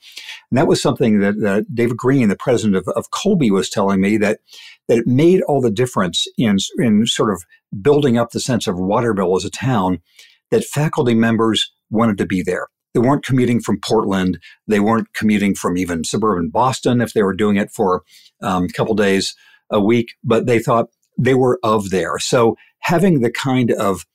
And 0.51 0.57
that 0.57 0.69
was 0.69 0.81
something 0.81 1.19
that 1.19 1.43
uh, 1.45 1.63
David 1.75 1.97
Greene, 1.97 2.29
the 2.29 2.37
president 2.37 2.77
of, 2.77 2.89
of 2.95 3.11
Colby, 3.11 3.51
was 3.51 3.69
telling 3.69 4.01
me 4.01 4.17
that, 4.19 4.39
that 4.89 4.99
it 4.99 5.07
made 5.07 5.43
all 5.43 5.61
the 5.61 5.71
difference 5.71 6.27
in, 6.39 6.59
in 6.79 7.07
sort 7.07 7.33
of 7.33 7.43
building 7.83 8.19
up 8.19 8.31
the 8.31 8.41
sense 8.41 8.67
of 8.69 8.79
Waterville 8.79 9.37
as 9.37 9.45
a 9.45 9.51
town 9.51 10.01
that 10.53 10.65
faculty 10.65 11.15
members 11.15 11.71
wanted 11.91 12.17
to 12.19 12.27
be 12.27 12.41
there. 12.41 12.69
They 12.95 13.01
weren't 13.01 13.25
commuting 13.25 13.61
from 13.61 13.81
Portland. 13.81 14.39
They 14.67 14.81
weren't 14.81 15.13
commuting 15.13 15.55
from 15.55 15.77
even 15.77 16.05
suburban 16.05 16.51
Boston 16.51 17.01
if 17.01 17.13
they 17.13 17.23
were 17.23 17.35
doing 17.35 17.57
it 17.57 17.71
for 17.71 18.03
um, 18.43 18.65
a 18.65 18.69
couple 18.69 18.95
days 18.95 19.35
a 19.71 19.81
week, 19.81 20.15
but 20.25 20.47
they 20.47 20.59
thought 20.59 20.89
they 21.21 21.35
were 21.35 21.59
of 21.63 21.91
there. 21.91 22.19
So 22.19 22.57
having 22.81 23.21
the 23.21 23.31
kind 23.31 23.73
of 23.73 24.07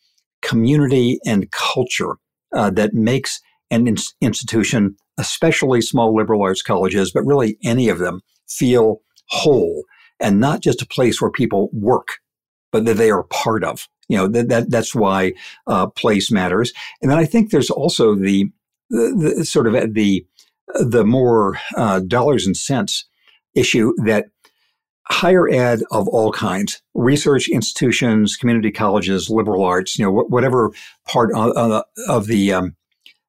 community 0.41 1.19
and 1.25 1.51
culture 1.51 2.17
uh, 2.55 2.69
that 2.71 2.93
makes 2.93 3.41
an 3.71 3.87
in- 3.87 3.97
institution, 4.21 4.95
especially 5.17 5.81
small 5.81 6.15
liberal 6.15 6.41
arts 6.41 6.61
colleges, 6.61 7.11
but 7.11 7.25
really 7.25 7.57
any 7.63 7.89
of 7.89 7.99
them, 7.99 8.21
feel 8.47 9.01
whole 9.29 9.83
and 10.19 10.39
not 10.39 10.61
just 10.61 10.81
a 10.81 10.87
place 10.87 11.21
where 11.21 11.31
people 11.31 11.69
work, 11.73 12.19
but 12.71 12.85
that 12.85 12.97
they 12.97 13.11
are 13.11 13.23
part 13.23 13.63
of. 13.63 13.87
You 14.07 14.17
know 14.17 14.27
that, 14.27 14.49
that 14.49 14.69
that's 14.69 14.93
why 14.93 15.33
uh, 15.65 15.87
place 15.87 16.31
matters. 16.31 16.71
And 17.01 17.09
then 17.09 17.17
I 17.17 17.25
think 17.25 17.49
there's 17.49 17.71
also 17.71 18.13
the, 18.13 18.45
the, 18.91 19.33
the 19.37 19.45
sort 19.45 19.65
of 19.65 19.93
the 19.93 20.25
the 20.75 21.03
more 21.03 21.59
uh, 21.75 22.01
dollars 22.01 22.45
and 22.45 22.55
cents 22.55 23.05
issue 23.55 23.93
that 24.05 24.25
higher 25.09 25.47
ed 25.49 25.81
of 25.91 26.07
all 26.07 26.31
kinds, 26.31 26.81
research 26.93 27.47
institutions, 27.47 28.35
community 28.35 28.71
colleges, 28.71 29.29
liberal 29.29 29.63
arts, 29.63 29.97
you 29.97 30.05
know, 30.05 30.11
whatever 30.11 30.71
part 31.07 31.31
of, 31.35 31.83
of 32.07 32.27
the, 32.27 32.53
um, 32.53 32.75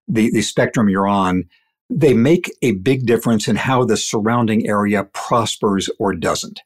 the, 0.09 0.31
the 0.31 0.43
spectrum 0.43 0.89
you're 0.89 1.09
on, 1.09 1.45
they 1.91 2.15
make 2.15 2.51
a 2.63 2.73
big 2.73 3.07
difference 3.07 3.47
in 3.47 3.57
how 3.57 3.85
the 3.85 3.97
surrounding 3.97 4.67
area 4.67 5.05
prospers 5.05 5.91
or 5.99 6.15
doesn't. 6.15 6.61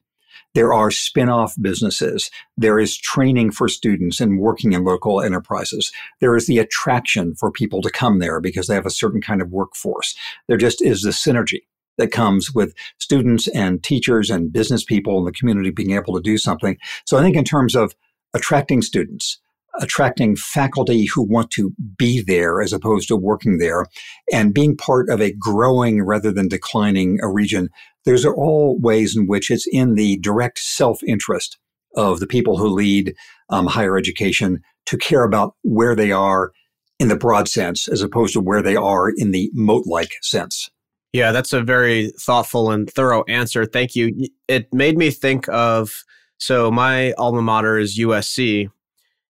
There 0.55 0.73
are 0.73 0.91
spin-off 0.91 1.55
businesses. 1.61 2.31
There 2.57 2.81
is 2.81 2.97
training 2.97 3.53
for 3.53 3.69
students 3.69 4.21
and 4.21 4.41
working 4.41 4.73
in 4.73 4.83
local 4.83 5.21
enterprises. 5.21 5.93
There 6.21 6.35
is 6.35 6.47
the 6.47 6.59
attraction 6.59 7.35
for 7.37 7.53
people 7.53 7.83
to 7.83 7.91
come 7.91 8.19
there 8.19 8.41
because 8.41 8.67
they 8.67 8.75
have 8.75 8.87
a 8.87 8.91
certain 8.91 9.21
kind 9.21 9.41
of 9.41 9.51
workforce. 9.51 10.17
There 10.49 10.57
just 10.57 10.83
is 10.83 11.03
the 11.03 11.11
synergy 11.11 11.61
that 11.99 12.13
comes 12.13 12.55
with 12.55 12.75
students 12.99 13.49
and 13.49 13.83
teachers 13.83 14.31
and 14.31 14.53
business 14.53 14.85
people 14.85 15.19
in 15.19 15.25
the 15.25 15.33
community 15.33 15.71
being 15.71 15.93
able 15.93 16.15
to 16.15 16.23
do 16.23 16.39
something. 16.39 16.77
So 17.05 17.19
I 17.19 17.23
think 17.23 17.37
in 17.37 17.45
terms 17.45 17.77
of 17.77 17.95
attracting 18.35 18.83
students, 18.83 19.39
attracting 19.81 20.37
faculty 20.37 21.07
who 21.07 21.23
want 21.23 21.51
to 21.53 21.73
be 21.97 22.23
there 22.23 22.61
as 22.61 22.73
opposed 22.73 23.09
to 23.09 23.17
working 23.17 23.59
there 23.59 23.87
and 24.33 24.55
being 24.55 24.77
part 24.77 25.09
of 25.09 25.21
a 25.21 25.33
growing 25.33 26.03
rather 26.03 26.33
than 26.33 26.49
declining 26.49 27.19
a 27.23 27.29
region. 27.29 27.69
Those 28.05 28.25
are 28.25 28.35
all 28.35 28.79
ways 28.81 29.17
in 29.17 29.27
which 29.27 29.51
it's 29.51 29.67
in 29.71 29.95
the 29.95 30.19
direct 30.19 30.59
self-interest 30.59 31.59
of 31.97 32.21
the 32.21 32.27
people 32.27 32.57
who 32.57 32.69
lead 32.69 33.15
um, 33.49 33.67
higher 33.67 33.97
education 33.97 34.61
to 34.87 34.97
care 34.97 35.25
about 35.25 35.55
where 35.63 35.95
they 35.95 36.13
are 36.13 36.53
in 36.99 37.09
the 37.09 37.17
broad 37.17 37.49
sense 37.49 37.89
as 37.89 38.03
opposed 38.03 38.33
to 38.35 38.41
where 38.41 38.63
they 38.63 38.77
are 38.77 39.11
in 39.11 39.31
the 39.31 39.51
moat-like 39.55 40.15
sense. 40.21 40.71
Yeah, 41.13 41.33
that's 41.33 41.53
a 41.53 41.63
very 41.63 42.13
thoughtful 42.21 42.71
and 42.71 42.89
thorough 42.89 43.25
answer. 43.29 43.67
Thank 43.67 43.97
you. 43.97 44.29
It 44.47 44.73
made 44.73 44.97
me 44.97 45.11
think 45.11 45.49
of 45.49 46.05
so 46.39 46.71
my 46.71 47.13
alma 47.13 47.43
mater 47.43 47.79
is 47.79 47.99
USC, 47.99 48.71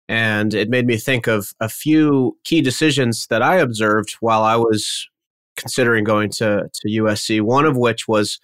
and 0.10 0.54
it 0.54 0.70
made 0.70 0.86
me 0.86 0.98
think 0.98 1.28
of 1.28 1.54
a 1.60 1.70
few 1.70 2.38
key 2.44 2.62
decisions 2.62 3.28
that 3.28 3.42
I 3.42 3.58
observed 3.58 4.18
while 4.20 4.44
I 4.44 4.56
was 4.56 5.08
considering 5.56 6.04
going 6.04 6.30
to, 6.32 6.70
to 6.74 6.88
USC. 7.02 7.42
One 7.42 7.66
of 7.66 7.78
which 7.78 8.08
was 8.08 8.40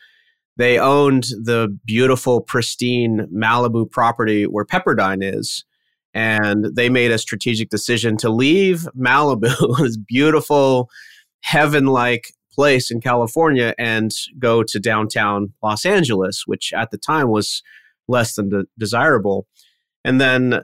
they 0.57 0.77
owned 0.77 1.23
the 1.23 1.75
beautiful, 1.85 2.41
pristine 2.41 3.27
Malibu 3.33 3.89
property 3.89 4.45
where 4.45 4.65
Pepperdine 4.65 5.23
is. 5.23 5.65
And 6.13 6.65
they 6.75 6.89
made 6.89 7.09
a 7.09 7.17
strategic 7.17 7.69
decision 7.69 8.17
to 8.17 8.29
leave 8.29 8.87
Malibu, 8.95 9.77
this 9.79 9.97
beautiful, 9.97 10.89
heaven 11.41 11.87
like 11.87 12.31
place 12.53 12.91
in 12.91 13.01
California 13.01 13.73
and 13.77 14.11
go 14.39 14.63
to 14.63 14.79
downtown 14.79 15.53
Los 15.61 15.85
Angeles, 15.85 16.43
which 16.45 16.73
at 16.73 16.91
the 16.91 16.97
time 16.97 17.29
was 17.29 17.63
less 18.07 18.35
than 18.35 18.49
de- 18.49 18.65
desirable. 18.77 19.47
And 20.03 20.19
then, 20.19 20.61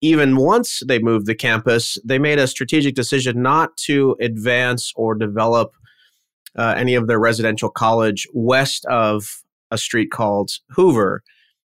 even 0.00 0.36
once 0.36 0.82
they 0.86 1.00
moved 1.00 1.26
the 1.26 1.34
campus, 1.34 1.98
they 2.04 2.18
made 2.18 2.38
a 2.38 2.46
strategic 2.46 2.94
decision 2.94 3.42
not 3.42 3.76
to 3.78 4.16
advance 4.20 4.92
or 4.94 5.14
develop 5.14 5.74
uh, 6.56 6.74
any 6.76 6.94
of 6.94 7.08
their 7.08 7.18
residential 7.18 7.68
college 7.68 8.26
west 8.32 8.84
of 8.86 9.42
a 9.70 9.78
street 9.78 10.10
called 10.10 10.50
Hoover, 10.70 11.22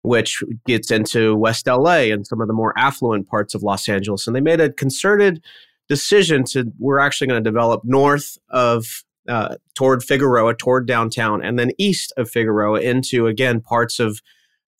which 0.01 0.43
gets 0.65 0.91
into 0.91 1.35
West 1.35 1.67
LA 1.67 2.11
and 2.11 2.25
some 2.25 2.41
of 2.41 2.47
the 2.47 2.53
more 2.53 2.73
affluent 2.77 3.27
parts 3.27 3.53
of 3.55 3.63
Los 3.63 3.87
Angeles. 3.87 4.27
And 4.27 4.35
they 4.35 4.41
made 4.41 4.59
a 4.59 4.71
concerted 4.71 5.43
decision 5.87 6.43
to 6.43 6.71
we're 6.79 6.99
actually 6.99 7.27
going 7.27 7.43
to 7.43 7.49
develop 7.49 7.81
north 7.83 8.37
of 8.49 9.03
uh, 9.27 9.55
toward 9.75 10.03
Figueroa, 10.03 10.55
toward 10.55 10.87
downtown, 10.87 11.43
and 11.43 11.57
then 11.57 11.71
east 11.77 12.13
of 12.17 12.29
Figueroa 12.29 12.79
into 12.81 13.27
again 13.27 13.61
parts 13.61 13.99
of 13.99 14.21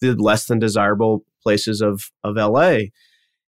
the 0.02 0.14
less 0.16 0.46
than 0.46 0.60
desirable 0.60 1.26
places 1.42 1.82
of 1.82 2.12
of 2.24 2.36
LA. 2.36 2.78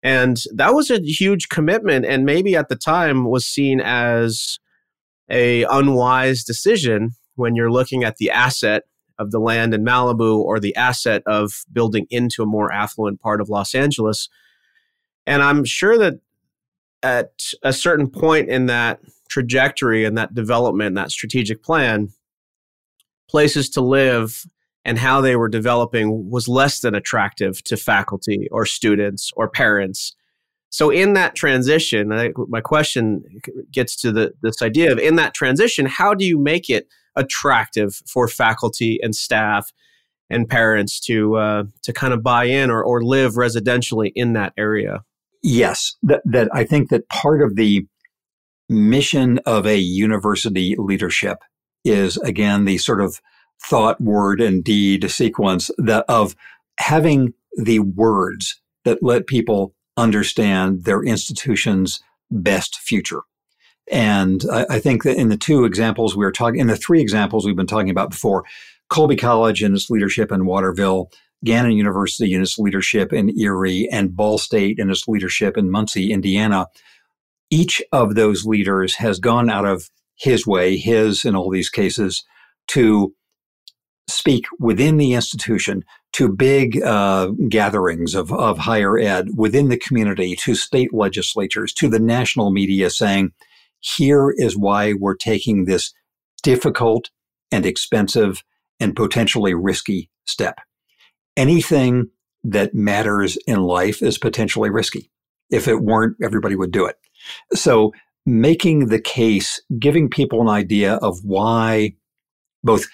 And 0.02 0.38
that 0.54 0.74
was 0.74 0.92
a 0.92 1.00
huge 1.00 1.50
commitment, 1.50 2.06
and 2.06 2.26
maybe 2.26 2.56
at 2.56 2.70
the 2.70 2.76
time 2.76 3.26
was 3.26 3.48
seen 3.48 3.80
as 3.80 4.60
a 5.30 5.64
unwise 5.64 6.44
decision 6.44 7.12
when 7.36 7.56
you're 7.56 7.72
looking 7.72 8.04
at 8.04 8.18
the 8.18 8.30
asset 8.30 8.84
of 9.18 9.32
the 9.32 9.40
land 9.40 9.74
in 9.74 9.84
Malibu 9.84 10.38
or 10.38 10.60
the 10.60 10.76
asset 10.76 11.24
of 11.26 11.64
building 11.72 12.06
into 12.10 12.44
a 12.44 12.48
more 12.48 12.72
affluent 12.72 13.22
part 13.22 13.42
of 13.42 13.50
Los 13.50 13.74
Angeles. 13.74 14.28
And 15.26 15.42
I'm 15.42 15.64
sure 15.64 15.98
that 15.98 16.20
at 17.02 17.32
a 17.64 17.74
certain 17.74 18.10
point 18.10 18.50
in 18.50 18.66
that 18.68 19.00
trajectory 19.34 20.06
and 20.06 20.16
that 20.16 20.36
development, 20.36 20.96
that 20.96 21.10
strategic 21.10 21.64
plan, 21.64 22.10
places 23.28 23.68
to 23.72 23.82
live 23.82 24.46
and 24.86 25.00
how 25.00 25.22
they 25.22 25.36
were 25.36 25.50
developing 25.50 26.30
was 26.30 26.48
less 26.48 26.82
than 26.82 26.94
attractive 26.94 27.64
to 27.64 27.76
faculty 27.76 28.48
or 28.52 28.64
students 28.66 29.32
or 29.36 29.50
parents. 29.50 30.16
So 30.70 30.92
in 30.92 31.14
that 31.14 31.34
transition, 31.34 32.12
I, 32.12 32.32
my 32.48 32.62
question 32.62 33.24
gets 33.72 33.96
to 34.02 34.12
the, 34.12 34.34
this 34.44 34.62
idea 34.62 34.92
of 34.92 35.00
in 35.00 35.16
that 35.16 35.34
transition, 35.34 35.88
how 35.88 36.14
do 36.14 36.26
you 36.26 36.38
make 36.38 36.70
it 36.70 36.88
attractive 37.16 38.02
for 38.08 38.28
faculty 38.28 39.00
and 39.02 39.16
staff 39.16 39.72
and 40.30 40.48
parents 40.48 41.00
to 41.02 41.36
uh, 41.38 41.64
to 41.84 41.94
kind 41.94 42.14
of 42.14 42.22
buy 42.22 42.46
in 42.46 42.70
or, 42.70 42.84
or 42.84 43.04
live 43.04 43.34
residentially 43.34 44.12
in 44.16 44.34
that 44.34 44.54
area? 44.58 45.04
Yes, 45.44 45.96
that, 46.04 46.22
that 46.26 46.48
I 46.54 46.64
think 46.64 46.90
that 46.90 47.10
part 47.10 47.42
of 47.42 47.56
the 47.56 47.86
mission 48.70 49.40
of 49.46 49.66
a 49.66 49.78
university 49.78 50.76
leadership 50.78 51.40
is 51.86 52.18
again 52.18 52.66
the 52.66 52.78
sort 52.78 53.02
of 53.02 53.22
thought, 53.62 54.00
word, 54.02 54.42
and 54.42 54.64
deed 54.64 55.10
sequence 55.10 55.72
that 55.78 56.06
of 56.08 56.36
having 56.80 57.34
the 57.58 57.80
words 57.80 58.62
that 58.86 59.02
let 59.02 59.28
people 59.28 59.74
understand 59.96 60.84
their 60.86 61.04
institution's 61.04 62.02
best 62.32 62.78
future. 62.78 63.22
And 63.92 64.44
I, 64.52 64.66
I, 64.72 64.80
think 64.80 65.04
that 65.04 65.18
in 65.18 65.30
the 65.30 65.38
two 65.38 65.66
examples 65.66 66.16
we 66.16 66.26
were 66.26 66.32
talking, 66.32 66.60
in 66.60 66.68
the 66.68 66.76
three 66.76 67.02
examples 67.02 67.46
we've 67.46 67.56
been 67.56 67.68
talking 67.68 67.90
about 67.90 68.10
before, 68.10 68.44
Colby 68.90 69.16
College 69.16 69.62
and 69.62 69.76
its 69.76 69.90
leadership 69.90 70.32
in 70.32 70.46
Waterville, 70.46 71.12
Gannon 71.44 71.74
University 71.74 72.34
and 72.34 72.42
its 72.42 72.58
leadership 72.58 73.12
in 73.12 73.38
Erie, 73.38 73.90
and 73.92 74.16
Ball 74.16 74.38
State 74.38 74.80
and 74.80 74.90
its 74.90 75.08
leadership 75.08 75.58
in 75.58 75.70
Muncie, 75.70 76.12
Indiana, 76.12 76.68
each 77.54 77.84
of 77.92 78.16
those 78.16 78.48
leaders 78.48 78.96
has 78.96 79.20
gone 79.20 79.48
out 79.48 79.64
of 79.64 79.92
his 80.16 80.48
way, 80.48 80.76
his 80.76 81.24
in 81.24 81.36
all 81.36 81.52
these 81.52 81.70
cases, 81.70 82.24
to 82.70 83.14
speak 84.10 84.46
within 84.60 84.98
the 84.98 85.14
institution 85.14 85.84
to 86.14 86.30
big 86.30 86.82
uh, 86.82 87.28
gatherings 87.50 88.16
of, 88.16 88.34
of 88.34 88.58
higher 88.58 88.98
ed 88.98 89.28
within 89.36 89.70
the 89.70 89.78
community, 89.78 90.36
to 90.36 90.56
state 90.56 90.96
legislatures, 90.96 91.72
to 91.74 91.88
the 91.88 92.00
national 92.00 92.52
media 92.52 92.90
saying, 92.90 93.32
here 93.80 94.34
is 94.36 94.58
why 94.58 94.94
we're 94.94 95.16
taking 95.16 95.66
this 95.66 95.94
difficult 96.42 97.12
and 97.52 97.68
expensive 97.68 98.44
and 98.80 98.96
potentially 98.96 99.54
risky 99.54 100.10
step. 100.26 100.60
Anything 101.38 102.10
that 102.44 102.74
matters 102.74 103.38
in 103.46 103.62
life 103.62 104.02
is 104.02 104.18
potentially 104.18 104.72
risky. 104.72 105.12
If 105.50 105.68
it 105.68 105.82
weren't, 105.82 106.18
everybody 106.22 106.56
would 106.56 106.72
do 106.72 106.86
it. 106.86 106.98
So 107.54 107.94
making 108.26 108.88
the 108.88 109.02
case, 109.02 109.62
giving 109.80 110.10
people 110.10 110.42
an 110.42 110.48
idea 110.48 110.96
of 110.96 111.20
why 111.24 111.94
both 112.64 112.86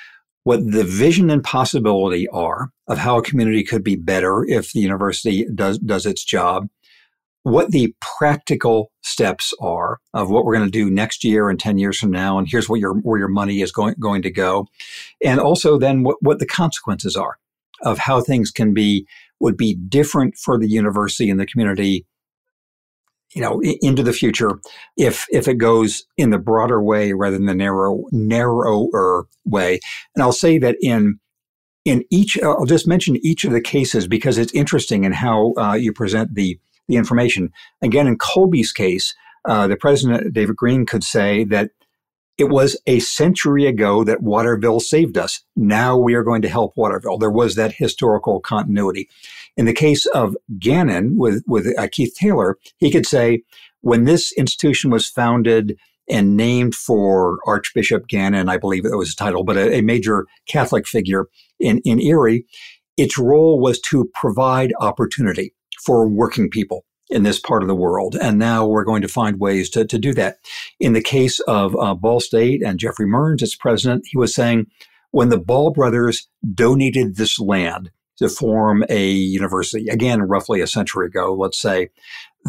what 0.44 0.72
the 0.72 0.84
vision 0.84 1.30
and 1.30 1.44
possibility 1.44 2.28
are 2.30 2.72
of 2.88 2.98
how 2.98 3.18
a 3.18 3.22
community 3.22 3.64
could 3.64 3.84
be 3.84 3.96
better 3.96 4.46
if 4.46 4.74
the 4.74 4.80
university 4.80 5.46
does, 5.54 5.78
does 5.80 6.06
its 6.06 6.24
job, 6.24 6.68
what 7.44 7.72
the 7.72 7.94
practical 8.00 8.92
steps 9.02 9.54
are 9.62 10.00
of 10.14 10.30
what 10.30 10.46
we're 10.46 10.56
going 10.56 10.66
to 10.66 10.72
do 10.72 10.90
next 10.90 11.24
year 11.24 11.50
and 11.50 11.60
10 11.60 11.78
years 11.78 11.98
from 11.98 12.12
now 12.12 12.38
and 12.38 12.48
here's 12.50 12.68
where 12.68 12.80
your 12.80 12.96
where 12.96 13.18
your 13.18 13.30
money 13.30 13.62
is 13.62 13.72
going 13.72 13.96
going 14.00 14.22
to 14.22 14.30
go 14.30 14.68
and 15.24 15.40
also 15.40 15.78
then 15.78 16.04
what, 16.04 16.18
what 16.22 16.40
the 16.40 16.46
consequences 16.46 17.16
are 17.16 17.38
of 17.82 17.98
how 17.98 18.22
things 18.22 18.52
can 18.52 18.74
be 18.74 19.08
would 19.40 19.56
be 19.56 19.74
different 19.74 20.36
for 20.36 20.60
the 20.60 20.68
university 20.68 21.30
and 21.30 21.40
the 21.40 21.46
community 21.46 22.06
you 23.34 23.42
know 23.42 23.62
into 23.82 24.04
the 24.04 24.13
future 24.13 24.60
if 24.98 25.26
if 25.30 25.48
it 25.48 25.56
goes 25.56 26.06
in 26.18 26.32
the 26.32 26.39
broader 26.39 26.82
way 26.82 27.13
rather 27.13 27.38
than 27.38 27.46
the 27.46 27.54
narrow 27.54 28.04
narrower 28.12 29.28
way 29.46 29.80
and 30.15 30.24
i'll 30.24 30.32
say 30.32 30.58
that 30.58 30.76
in 30.82 31.20
in 31.86 32.04
each 32.10 32.42
i'll 32.42 32.65
just 32.65 32.88
mention 32.88 33.18
each 33.18 33.44
of 33.44 33.52
the 33.52 33.62
cases 33.62 34.08
because 34.08 34.38
it's 34.38 34.54
interesting 34.54 35.04
in 35.04 35.12
how 35.12 35.54
uh, 35.58 35.74
you 35.74 35.94
present 35.94 36.34
the 36.34 36.60
the 36.89 36.98
information. 36.98 37.54
Again, 37.82 38.08
in 38.08 38.18
Colby's 38.18 38.74
case, 38.74 39.15
uh, 39.46 39.68
the 39.68 39.78
president, 39.78 40.34
David 40.34 40.58
Greene, 40.58 40.86
could 40.86 41.06
say 41.06 41.46
that 41.46 41.72
it 42.38 42.50
was 42.50 42.78
a 42.88 43.00
century 43.00 43.65
ago 43.65 44.04
that 44.04 44.22
Waterville 44.22 44.80
saved 44.80 45.18
us. 45.18 45.42
Now 45.56 45.98
we 45.98 46.15
are 46.15 46.24
going 46.24 46.42
to 46.42 46.50
help 46.50 46.76
Waterville. 46.76 47.18
There 47.18 47.30
was 47.30 47.56
that 47.56 47.74
historical 47.74 48.39
continuity. 48.39 49.10
In 49.60 49.65
the 49.65 49.74
case 49.74 50.06
of 50.06 50.38
Gannon 50.58 51.17
with, 51.17 51.43
with 51.45 51.78
uh, 51.78 51.89
Keith 51.91 52.13
Taylor, 52.15 52.58
he 52.78 52.89
could 52.89 53.06
say, 53.06 53.41
when 53.82 54.06
this 54.06 54.32
institution 54.38 54.89
was 54.89 55.10
founded 55.10 55.78
and 56.10 56.38
named 56.38 56.76
for 56.76 57.39
Archbishop 57.45 58.08
Gannon, 58.08 58.48
I 58.48 58.56
believe 58.56 58.86
it 58.86 58.95
was 58.95 59.10
his 59.10 59.15
title, 59.15 59.43
but 59.43 59.58
a, 59.58 59.80
a 59.80 59.82
major 59.82 60.28
Catholic 60.48 60.88
figure 60.88 61.26
in, 61.60 61.82
in 61.84 62.00
Erie, 62.00 62.45
its 62.95 63.17
role 63.17 63.60
was 63.60 63.82
to 63.82 64.10
provide 64.13 64.72
opportunity 64.80 65.54
for 65.86 66.08
working 66.08 66.50
people 66.50 66.86
in 67.10 67.24
this 67.24 67.38
part 67.38 67.62
of 67.62 67.67
the 67.67 67.76
world. 67.76 68.15
And 68.15 68.39
now 68.39 68.65
we're 68.65 68.86
going 68.86 69.02
to 69.02 69.10
find 69.10 69.41
ways 69.41 69.69
to, 69.72 69.84
to 69.84 70.00
do 70.00 70.13
that. 70.13 70.38
In 70.80 70.93
the 70.93 71.04
case 71.04 71.41
of 71.41 71.76
uh, 71.76 71.95
Ball 71.95 72.22
State 72.22 72.63
and 72.63 72.80
Geoffrey 72.80 73.08
Mearns, 73.08 73.43
its 73.43 73.58
president, 73.58 74.06
he 74.10 74.17
was 74.17 74.34
saying 74.34 74.67
when 75.12 75.28
the 75.28 75.38
Ball 75.38 75.72
brothers 75.72 76.30
donated 76.54 77.17
this 77.17 77.41
land 77.41 77.91
to 78.19 78.29
form 78.29 78.84
a 78.89 79.10
university, 79.10 79.88
again, 79.89 80.21
roughly 80.21 80.62
a 80.62 80.67
century 80.67 81.08
ago, 81.08 81.34
let's 81.34 81.60
say, 81.60 81.89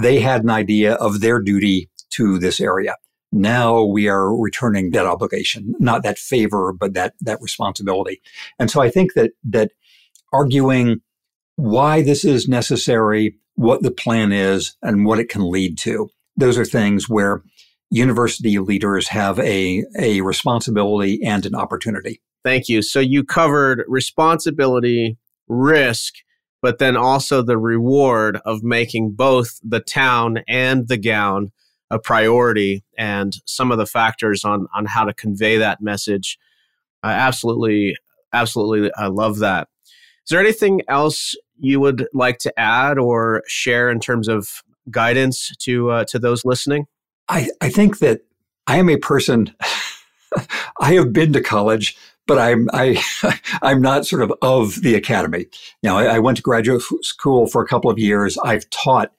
they 0.00 0.20
had 0.20 0.42
an 0.42 0.50
idea 0.50 0.94
of 0.94 1.20
their 1.20 1.40
duty 1.40 1.88
to 2.11 2.38
this 2.38 2.61
area. 2.61 2.94
Now 3.33 3.83
we 3.83 4.09
are 4.09 4.37
returning 4.37 4.90
that 4.90 5.06
obligation, 5.06 5.74
not 5.78 6.02
that 6.02 6.18
favor, 6.18 6.72
but 6.72 6.94
that, 6.94 7.14
that 7.20 7.40
responsibility. 7.40 8.20
And 8.59 8.70
so 8.70 8.83
I 8.83 8.90
think 8.90 9.14
that, 9.14 9.30
that 9.44 9.70
arguing 10.33 11.00
why 11.56 12.02
this 12.02 12.24
is 12.24 12.48
necessary, 12.48 13.37
what 13.54 13.83
the 13.83 13.90
plan 13.90 14.33
is, 14.33 14.76
and 14.83 15.04
what 15.04 15.20
it 15.20 15.28
can 15.28 15.48
lead 15.48 15.78
to. 15.78 16.09
Those 16.37 16.59
are 16.59 16.64
things 16.64 17.09
where 17.09 17.42
university 17.90 18.59
leaders 18.59 19.09
have 19.09 19.38
a, 19.40 19.85
a 19.98 20.20
responsibility 20.22 21.22
and 21.22 21.44
an 21.46 21.54
opportunity. 21.54 22.20
Thank 22.44 22.68
you. 22.68 22.83
So 22.83 23.00
you 23.00 23.24
covered 23.24 23.85
responsibility, 23.87 25.18
risk, 25.51 26.15
but 26.63 26.79
then 26.79 26.97
also 26.97 27.43
the 27.43 27.59
reward 27.59 28.41
of 28.45 28.63
making 28.63 29.13
both 29.13 29.61
the 29.63 29.81
town 29.81 30.41
and 30.49 30.89
the 30.89 30.97
gown 30.97 31.53
a 31.91 31.99
priority 31.99 32.85
and 32.97 33.35
some 33.47 33.73
of 33.73 33.79
the 33.79 33.87
factors 33.87 34.45
on, 34.45 34.69
on 34.75 34.87
how 34.87 35.05
to 35.05 35.13
convey 35.13 35.59
that 35.59 35.81
message. 35.81 36.39
I 37.03 37.13
absolutely, 37.13 37.97
absolutely, 38.33 38.93
I 38.97 39.09
love 39.09 39.39
that. 39.41 39.69
Is 39.87 40.31
there 40.31 40.41
anything 40.41 40.83
else 40.89 41.35
you 41.59 41.81
would 41.81 42.07
like 42.15 42.39
to 42.39 42.61
add 42.61 42.99
or 42.99 43.43
share 43.47 43.91
in 43.91 43.99
terms 43.99 44.29
of 44.29 44.63
guidance 44.91 45.53
to 45.59 45.91
uh, 45.91 46.05
to 46.05 46.19
those 46.19 46.45
listening? 46.45 46.87
I, 47.29 47.49
I 47.61 47.69
think 47.69 47.99
that 47.99 48.21
I 48.67 48.79
am 48.79 48.89
a 48.89 48.97
person. 48.97 49.55
I 50.81 50.95
have 50.95 51.13
been 51.13 51.33
to 51.33 51.41
college, 51.41 51.97
but 52.31 52.38
I'm 52.38 52.69
I 52.73 53.03
I'm 53.62 53.83
not 53.83 54.07
sort 54.07 54.23
of 54.23 54.33
of 54.40 54.83
the 54.83 54.95
academy. 54.95 55.47
You 55.83 55.90
know, 55.90 55.99
I, 55.99 56.05
I 56.05 56.19
went 56.21 56.37
to 56.37 56.45
graduate 56.45 56.81
school 57.03 57.49
for 57.49 57.61
a 57.61 57.66
couple 57.66 57.90
of 57.90 57.99
years. 57.99 58.38
I've 58.45 58.71
taught 58.71 59.11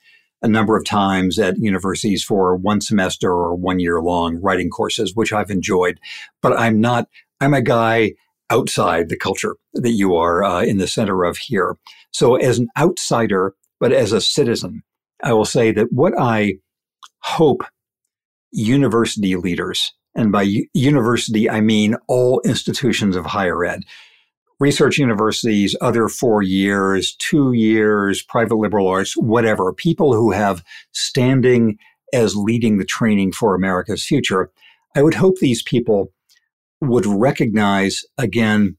a 0.41 0.47
number 0.47 0.78
of 0.78 0.86
times 0.86 1.38
at 1.38 1.58
universities 1.58 2.24
for 2.24 2.56
one 2.56 2.80
semester 2.80 3.30
or 3.30 3.54
one 3.54 3.82
year 3.82 4.02
long 4.02 4.38
writing 4.41 4.69
courses, 4.69 5.13
which 5.13 5.34
I've 5.34 5.52
enjoyed. 5.52 6.00
But 6.41 6.58
I'm 6.58 6.80
not. 6.80 7.10
I'm 7.41 7.54
a 7.54 7.62
guy 7.62 8.13
outside 8.50 9.10
the 9.10 9.17
culture 9.17 9.58
that 9.74 9.91
you 9.91 10.15
are 10.15 10.41
uh, 10.41 10.62
in 10.62 10.78
the 10.78 10.88
center 10.88 11.26
of 11.26 11.36
here. 11.36 11.76
So, 12.12 12.36
as 12.38 12.60
an 12.60 12.69
outsider, 12.80 13.56
but 13.82 13.91
as 13.91 14.13
a 14.13 14.21
citizen, 14.21 14.84
I 15.21 15.34
will 15.34 15.43
say 15.43 15.74
that 15.74 15.91
what 15.91 16.13
I 16.17 16.60
hope 17.24 17.63
university 18.54 19.36
leaders, 19.36 19.91
and 20.15 20.32
by 20.32 20.43
u- 20.43 20.67
university, 20.74 21.50
I 21.50 21.62
mean 21.62 21.95
all 22.08 22.41
institutions 22.45 23.15
of 23.15 23.26
higher 23.26 23.63
ed, 23.63 23.84
research 24.60 24.97
universities, 24.97 25.76
other 25.82 26.08
four 26.08 26.41
years, 26.41 27.15
two 27.15 27.54
years, 27.54 28.21
private 28.21 28.56
liberal 28.56 28.88
arts, 28.88 29.15
whatever, 29.17 29.74
people 29.74 30.13
who 30.13 30.32
have 30.32 30.63
standing 30.91 31.78
as 32.13 32.36
leading 32.36 32.78
the 32.78 32.86
training 32.86 33.32
for 33.32 33.56
America's 33.56 34.06
future. 34.06 34.52
I 34.95 35.02
would 35.02 35.15
hope 35.15 35.38
these 35.38 35.63
people 35.63 36.12
would 36.82 37.06
recognize 37.06 38.04
again 38.17 38.78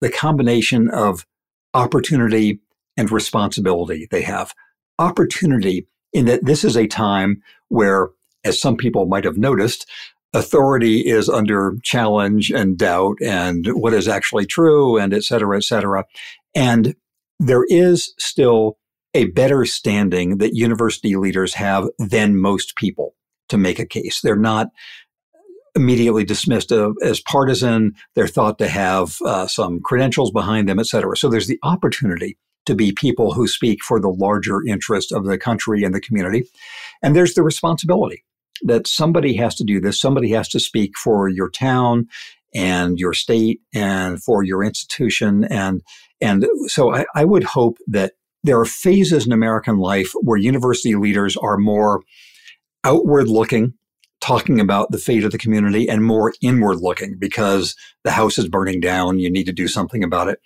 the 0.00 0.10
combination 0.10 0.88
of 0.88 1.26
opportunity 1.74 2.60
and 2.96 3.10
responsibility 3.10 4.08
they 4.10 4.22
have. 4.22 4.52
Opportunity 4.98 5.86
in 6.12 6.26
that 6.26 6.44
this 6.44 6.64
is 6.64 6.76
a 6.76 6.86
time 6.86 7.42
where, 7.68 8.08
as 8.44 8.60
some 8.60 8.76
people 8.76 9.06
might 9.06 9.24
have 9.24 9.38
noticed, 9.38 9.88
authority 10.32 11.00
is 11.00 11.28
under 11.28 11.74
challenge 11.82 12.50
and 12.50 12.78
doubt 12.78 13.16
and 13.22 13.66
what 13.68 13.92
is 13.92 14.06
actually 14.06 14.46
true 14.46 14.96
and 14.96 15.12
et 15.12 15.24
cetera, 15.24 15.56
et 15.56 15.64
cetera. 15.64 16.04
And 16.54 16.94
there 17.38 17.64
is 17.68 18.14
still 18.18 18.78
a 19.12 19.24
better 19.26 19.64
standing 19.64 20.38
that 20.38 20.54
university 20.54 21.16
leaders 21.16 21.54
have 21.54 21.88
than 21.98 22.40
most 22.40 22.76
people 22.76 23.14
to 23.48 23.58
make 23.58 23.80
a 23.80 23.86
case. 23.86 24.20
They're 24.20 24.36
not 24.36 24.68
immediately 25.74 26.24
dismissed 26.24 26.72
as 27.02 27.20
partisan. 27.20 27.94
They're 28.14 28.28
thought 28.28 28.58
to 28.58 28.68
have 28.68 29.16
uh, 29.24 29.46
some 29.46 29.80
credentials 29.80 30.30
behind 30.30 30.68
them, 30.68 30.78
et 30.78 30.86
cetera. 30.86 31.16
So 31.16 31.28
there's 31.28 31.48
the 31.48 31.58
opportunity 31.62 32.36
to 32.66 32.74
be 32.74 32.92
people 32.92 33.32
who 33.32 33.48
speak 33.48 33.82
for 33.82 34.00
the 34.00 34.10
larger 34.10 34.64
interest 34.66 35.12
of 35.12 35.24
the 35.24 35.38
country 35.38 35.82
and 35.82 35.94
the 35.94 36.00
community. 36.00 36.44
And 37.02 37.16
there's 37.16 37.34
the 37.34 37.42
responsibility 37.42 38.22
that 38.62 38.86
somebody 38.86 39.34
has 39.36 39.54
to 39.56 39.64
do 39.64 39.80
this. 39.80 40.00
Somebody 40.00 40.30
has 40.30 40.48
to 40.48 40.60
speak 40.60 40.96
for 40.96 41.28
your 41.28 41.50
town 41.50 42.08
and 42.54 42.98
your 42.98 43.12
state 43.12 43.60
and 43.74 44.22
for 44.22 44.42
your 44.42 44.64
institution. 44.64 45.44
And, 45.44 45.82
and 46.20 46.46
so 46.66 46.94
I, 46.94 47.04
I 47.14 47.24
would 47.24 47.44
hope 47.44 47.78
that 47.86 48.12
there 48.42 48.58
are 48.58 48.64
phases 48.64 49.26
in 49.26 49.32
American 49.32 49.78
life 49.78 50.12
where 50.22 50.38
university 50.38 50.94
leaders 50.94 51.36
are 51.36 51.58
more 51.58 52.02
outward 52.84 53.28
looking, 53.28 53.74
talking 54.20 54.60
about 54.60 54.90
the 54.90 54.98
fate 54.98 55.24
of 55.24 55.32
the 55.32 55.38
community, 55.38 55.88
and 55.88 56.04
more 56.04 56.32
inward 56.40 56.78
looking 56.80 57.16
because 57.18 57.76
the 58.04 58.10
house 58.10 58.38
is 58.38 58.48
burning 58.48 58.80
down. 58.80 59.18
You 59.18 59.30
need 59.30 59.44
to 59.44 59.52
do 59.52 59.68
something 59.68 60.02
about 60.02 60.28
it. 60.28 60.40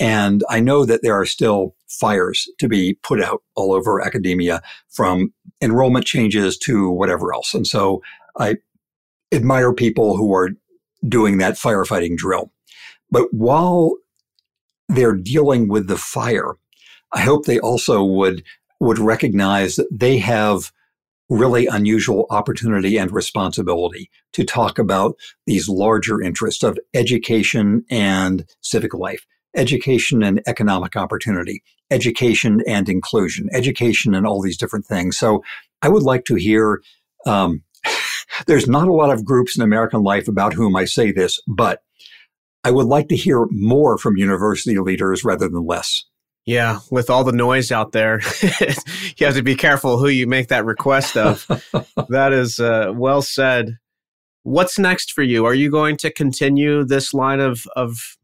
And 0.00 0.42
I 0.50 0.60
know 0.60 0.84
that 0.84 1.02
there 1.02 1.18
are 1.18 1.26
still 1.26 1.75
fires 1.88 2.48
to 2.58 2.68
be 2.68 2.94
put 3.02 3.22
out 3.22 3.42
all 3.54 3.72
over 3.72 4.00
academia 4.00 4.60
from 4.90 5.32
enrollment 5.62 6.04
changes 6.04 6.58
to 6.58 6.90
whatever 6.90 7.34
else. 7.34 7.54
And 7.54 7.66
so 7.66 8.02
I 8.38 8.56
admire 9.32 9.72
people 9.72 10.16
who 10.16 10.34
are 10.34 10.50
doing 11.08 11.38
that 11.38 11.54
firefighting 11.54 12.16
drill. 12.16 12.52
But 13.10 13.32
while 13.32 13.94
they're 14.88 15.14
dealing 15.14 15.68
with 15.68 15.88
the 15.88 15.98
fire, 15.98 16.54
I 17.12 17.20
hope 17.20 17.44
they 17.44 17.60
also 17.60 18.04
would 18.04 18.42
would 18.78 18.98
recognize 18.98 19.76
that 19.76 19.88
they 19.90 20.18
have 20.18 20.70
really 21.28 21.66
unusual 21.66 22.26
opportunity 22.30 22.98
and 22.98 23.10
responsibility 23.10 24.10
to 24.32 24.44
talk 24.44 24.78
about 24.78 25.16
these 25.46 25.68
larger 25.68 26.20
interests 26.20 26.62
of 26.62 26.78
education 26.94 27.84
and 27.90 28.44
civic 28.60 28.94
life, 28.94 29.26
education 29.56 30.22
and 30.22 30.40
economic 30.46 30.96
opportunity, 30.96 31.62
education 31.90 32.62
and 32.66 32.88
inclusion, 32.88 33.48
education 33.52 34.14
and 34.14 34.26
all 34.26 34.40
these 34.40 34.56
different 34.56 34.86
things. 34.86 35.18
So 35.18 35.42
I 35.82 35.88
would 35.88 36.02
like 36.02 36.24
to 36.26 36.34
hear. 36.34 36.82
Um, 37.26 37.62
there's 38.46 38.68
not 38.68 38.88
a 38.88 38.92
lot 38.92 39.10
of 39.10 39.24
groups 39.24 39.56
in 39.56 39.62
American 39.62 40.02
life 40.02 40.28
about 40.28 40.52
whom 40.52 40.76
I 40.76 40.84
say 40.84 41.12
this, 41.12 41.40
but 41.46 41.82
I 42.64 42.70
would 42.70 42.86
like 42.86 43.08
to 43.08 43.16
hear 43.16 43.46
more 43.50 43.96
from 43.96 44.16
university 44.16 44.78
leaders 44.78 45.24
rather 45.24 45.48
than 45.48 45.64
less. 45.64 46.04
Yeah, 46.46 46.78
with 46.90 47.10
all 47.10 47.24
the 47.24 47.32
noise 47.32 47.72
out 47.72 47.92
there, 47.92 48.20
you 48.42 49.26
have 49.26 49.34
to 49.34 49.42
be 49.42 49.56
careful 49.56 49.98
who 49.98 50.08
you 50.08 50.28
make 50.28 50.48
that 50.48 50.64
request 50.64 51.16
of. 51.16 51.44
that 52.08 52.32
is 52.32 52.60
uh, 52.60 52.92
well 52.94 53.22
said. 53.22 53.78
What's 54.44 54.78
next 54.78 55.12
for 55.12 55.22
you? 55.22 55.44
Are 55.44 55.54
you 55.54 55.72
going 55.72 55.96
to 55.98 56.12
continue 56.12 56.84
this 56.84 57.12
line 57.12 57.40
of, 57.40 57.66
of 57.74 58.16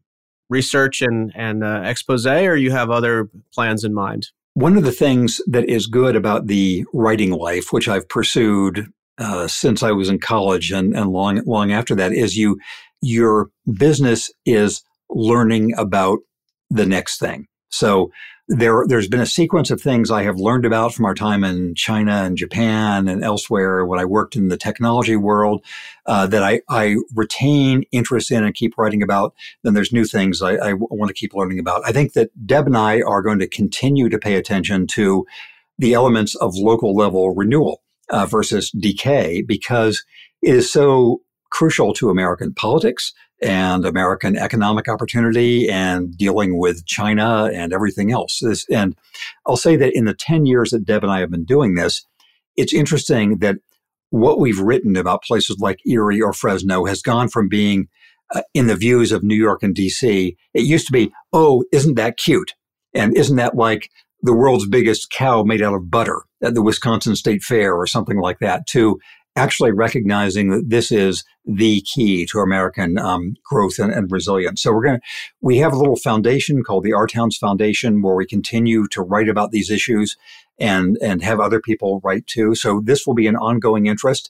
research 0.53 1.01
and, 1.01 1.31
and 1.35 1.63
uh, 1.63 1.81
expose, 1.83 2.25
or 2.25 2.55
you 2.55 2.71
have 2.71 2.89
other 2.89 3.29
plans 3.53 3.83
in 3.83 3.93
mind? 3.93 4.29
One 4.53 4.77
of 4.77 4.83
the 4.83 4.91
things 4.91 5.41
that 5.47 5.67
is 5.67 5.87
good 5.87 6.15
about 6.15 6.47
the 6.47 6.85
writing 6.93 7.31
life, 7.31 7.73
which 7.73 7.87
I've 7.89 8.07
pursued 8.07 8.87
uh, 9.17 9.47
since 9.47 9.83
I 9.83 9.91
was 9.91 10.09
in 10.09 10.19
college 10.19 10.71
and, 10.71 10.95
and 10.95 11.11
long 11.11 11.41
long 11.45 11.71
after 11.71 11.95
that, 11.95 12.13
is 12.13 12.37
you 12.37 12.59
your 13.01 13.49
business 13.77 14.31
is 14.45 14.83
learning 15.09 15.73
about 15.77 16.19
the 16.69 16.85
next 16.85 17.19
thing. 17.19 17.47
So 17.73 18.11
there, 18.47 18.85
there's 18.87 19.07
been 19.07 19.21
a 19.21 19.25
sequence 19.25 19.71
of 19.71 19.81
things 19.81 20.11
I 20.11 20.23
have 20.23 20.37
learned 20.37 20.65
about 20.65 20.93
from 20.93 21.05
our 21.05 21.15
time 21.15 21.43
in 21.43 21.75
China 21.75 22.11
and 22.23 22.37
Japan 22.37 23.07
and 23.07 23.23
elsewhere 23.23 23.85
when 23.85 23.99
I 23.99 24.05
worked 24.05 24.35
in 24.35 24.49
the 24.49 24.57
technology 24.57 25.15
world 25.15 25.63
uh, 26.05 26.27
that 26.27 26.43
I, 26.43 26.61
I 26.69 26.97
retain 27.15 27.83
interest 27.91 28.31
in 28.31 28.43
and 28.43 28.53
keep 28.53 28.77
writing 28.77 29.01
about. 29.01 29.33
Then 29.63 29.73
there's 29.73 29.93
new 29.93 30.05
things 30.05 30.41
I, 30.41 30.73
want 30.73 31.07
to 31.07 31.13
keep 31.13 31.33
learning 31.33 31.57
about. 31.57 31.81
I 31.85 31.91
think 31.91 32.13
that 32.13 32.29
Deb 32.45 32.67
and 32.67 32.77
I 32.77 33.01
are 33.01 33.21
going 33.21 33.39
to 33.39 33.47
continue 33.47 34.09
to 34.09 34.19
pay 34.19 34.35
attention 34.35 34.87
to 34.87 35.25
the 35.79 35.93
elements 35.93 36.35
of 36.35 36.53
local 36.55 36.95
level 36.95 37.33
renewal 37.33 37.81
uh, 38.09 38.25
versus 38.25 38.69
decay 38.71 39.41
because 39.41 40.03
it 40.41 40.53
is 40.53 40.71
so 40.71 41.21
crucial 41.49 41.93
to 41.93 42.09
American 42.09 42.53
politics 42.53 43.13
and 43.43 43.85
American 43.85 44.37
economic 44.37 44.87
opportunity 44.87 45.69
and 45.69 46.17
dealing 46.17 46.57
with 46.57 46.85
China 46.85 47.49
and 47.53 47.73
everything 47.73 48.11
else. 48.11 48.41
And 48.71 48.95
I'll 49.45 49.57
say 49.57 49.75
that 49.75 49.95
in 49.95 50.05
the 50.05 50.13
10 50.13 50.45
years 50.45 50.71
that 50.71 50.85
Deb 50.85 51.03
and 51.03 51.11
I 51.11 51.19
have 51.19 51.31
been 51.31 51.45
doing 51.45 51.75
this, 51.75 52.05
it's 52.55 52.73
interesting 52.73 53.39
that 53.39 53.57
what 54.09 54.39
we've 54.39 54.59
written 54.59 54.95
about 54.95 55.23
places 55.23 55.57
like 55.59 55.79
Erie 55.87 56.21
or 56.21 56.33
Fresno 56.33 56.85
has 56.85 57.01
gone 57.01 57.27
from 57.27 57.49
being 57.49 57.87
uh, 58.33 58.41
in 58.53 58.67
the 58.67 58.75
views 58.75 59.11
of 59.11 59.23
New 59.23 59.35
York 59.35 59.63
and 59.63 59.75
DC. 59.75 60.35
It 60.53 60.61
used 60.61 60.85
to 60.87 60.93
be, 60.93 61.11
oh, 61.33 61.63
isn't 61.71 61.95
that 61.95 62.17
cute? 62.17 62.53
And 62.93 63.15
isn't 63.17 63.35
that 63.37 63.55
like 63.55 63.89
the 64.21 64.33
world's 64.33 64.67
biggest 64.67 65.11
cow 65.11 65.43
made 65.43 65.61
out 65.61 65.73
of 65.73 65.89
butter 65.89 66.21
at 66.41 66.53
the 66.53 66.61
Wisconsin 66.61 67.15
State 67.15 67.43
Fair 67.43 67.75
or 67.75 67.87
something 67.87 68.19
like 68.19 68.39
that? 68.39 68.67
To 68.67 68.99
actually 69.35 69.71
recognizing 69.71 70.49
that 70.49 70.69
this 70.69 70.91
is 70.91 71.23
the 71.45 71.81
key 71.81 72.25
to 72.27 72.39
American 72.39 72.97
um, 72.97 73.35
growth 73.43 73.79
and, 73.79 73.91
and, 73.91 74.11
resilience. 74.11 74.61
So 74.61 74.71
we're 74.71 74.83
going 74.83 74.99
to, 74.99 75.05
we 75.41 75.57
have 75.57 75.73
a 75.73 75.77
little 75.77 75.95
foundation 75.95 76.63
called 76.63 76.83
the 76.83 76.93
Our 76.93 77.07
Towns 77.07 77.37
Foundation 77.37 78.01
where 78.01 78.15
we 78.15 78.25
continue 78.25 78.87
to 78.89 79.01
write 79.01 79.29
about 79.29 79.51
these 79.51 79.71
issues 79.71 80.15
and, 80.59 80.97
and 81.01 81.23
have 81.23 81.39
other 81.39 81.59
people 81.59 81.99
write 82.03 82.27
too. 82.27 82.53
So 82.53 82.81
this 82.83 83.07
will 83.07 83.15
be 83.15 83.27
an 83.27 83.35
ongoing 83.35 83.87
interest. 83.87 84.29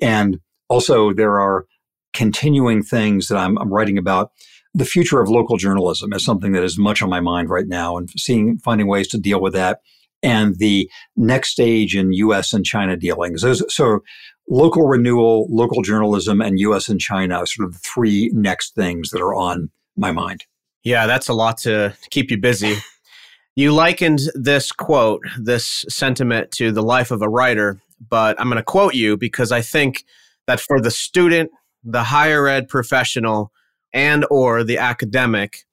And 0.00 0.40
also 0.68 1.12
there 1.12 1.40
are 1.40 1.66
continuing 2.14 2.82
things 2.82 3.28
that 3.28 3.38
I'm, 3.38 3.58
I'm 3.58 3.72
writing 3.72 3.98
about. 3.98 4.30
The 4.74 4.84
future 4.84 5.20
of 5.20 5.28
local 5.28 5.56
journalism 5.56 6.12
is 6.12 6.24
something 6.24 6.52
that 6.52 6.62
is 6.62 6.78
much 6.78 7.02
on 7.02 7.10
my 7.10 7.20
mind 7.20 7.50
right 7.50 7.66
now 7.66 7.96
and 7.96 8.08
seeing, 8.10 8.58
finding 8.58 8.86
ways 8.86 9.08
to 9.08 9.18
deal 9.18 9.40
with 9.40 9.54
that 9.54 9.80
and 10.26 10.58
the 10.58 10.90
next 11.14 11.50
stage 11.50 11.94
in 11.94 12.12
U.S. 12.12 12.52
and 12.52 12.64
China 12.64 12.96
dealings. 12.96 13.44
so 13.68 14.00
local 14.48 14.82
renewal, 14.82 15.46
local 15.48 15.82
journalism, 15.82 16.40
and 16.40 16.58
U.S. 16.58 16.88
and 16.88 17.00
China 17.00 17.36
are 17.36 17.46
sort 17.46 17.68
of 17.68 17.74
the 17.74 17.78
three 17.78 18.30
next 18.34 18.74
things 18.74 19.10
that 19.10 19.22
are 19.22 19.34
on 19.34 19.70
my 19.96 20.10
mind. 20.10 20.44
Yeah, 20.82 21.06
that's 21.06 21.28
a 21.28 21.32
lot 21.32 21.58
to 21.58 21.94
keep 22.10 22.32
you 22.32 22.38
busy. 22.38 22.76
you 23.56 23.72
likened 23.72 24.20
this 24.34 24.72
quote, 24.72 25.22
this 25.38 25.84
sentiment 25.88 26.50
to 26.52 26.72
the 26.72 26.82
life 26.82 27.12
of 27.12 27.22
a 27.22 27.28
writer, 27.28 27.80
but 28.08 28.38
I'm 28.40 28.48
going 28.48 28.56
to 28.56 28.64
quote 28.64 28.94
you 28.94 29.16
because 29.16 29.52
I 29.52 29.62
think 29.62 30.04
that 30.48 30.58
for 30.58 30.80
the 30.80 30.90
student, 30.90 31.52
the 31.84 32.02
higher 32.02 32.48
ed 32.48 32.68
professional, 32.68 33.52
and 33.92 34.26
or 34.28 34.64
the 34.64 34.78
academic, 34.78 35.64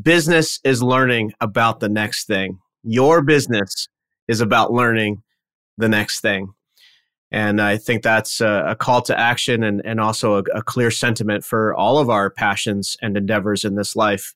business 0.00 0.58
is 0.64 0.82
learning 0.82 1.34
about 1.40 1.80
the 1.80 1.88
next 1.90 2.26
thing. 2.26 2.58
Your 2.84 3.22
business 3.22 3.88
is 4.28 4.40
about 4.40 4.72
learning 4.72 5.22
the 5.76 5.88
next 5.88 6.20
thing. 6.20 6.52
And 7.32 7.60
I 7.60 7.78
think 7.78 8.02
that's 8.02 8.40
a, 8.40 8.64
a 8.68 8.76
call 8.76 9.02
to 9.02 9.18
action 9.18 9.64
and, 9.64 9.82
and 9.84 9.98
also 9.98 10.36
a, 10.36 10.42
a 10.54 10.62
clear 10.62 10.90
sentiment 10.90 11.44
for 11.44 11.74
all 11.74 11.98
of 11.98 12.08
our 12.08 12.30
passions 12.30 12.96
and 13.02 13.16
endeavors 13.16 13.64
in 13.64 13.74
this 13.74 13.96
life. 13.96 14.34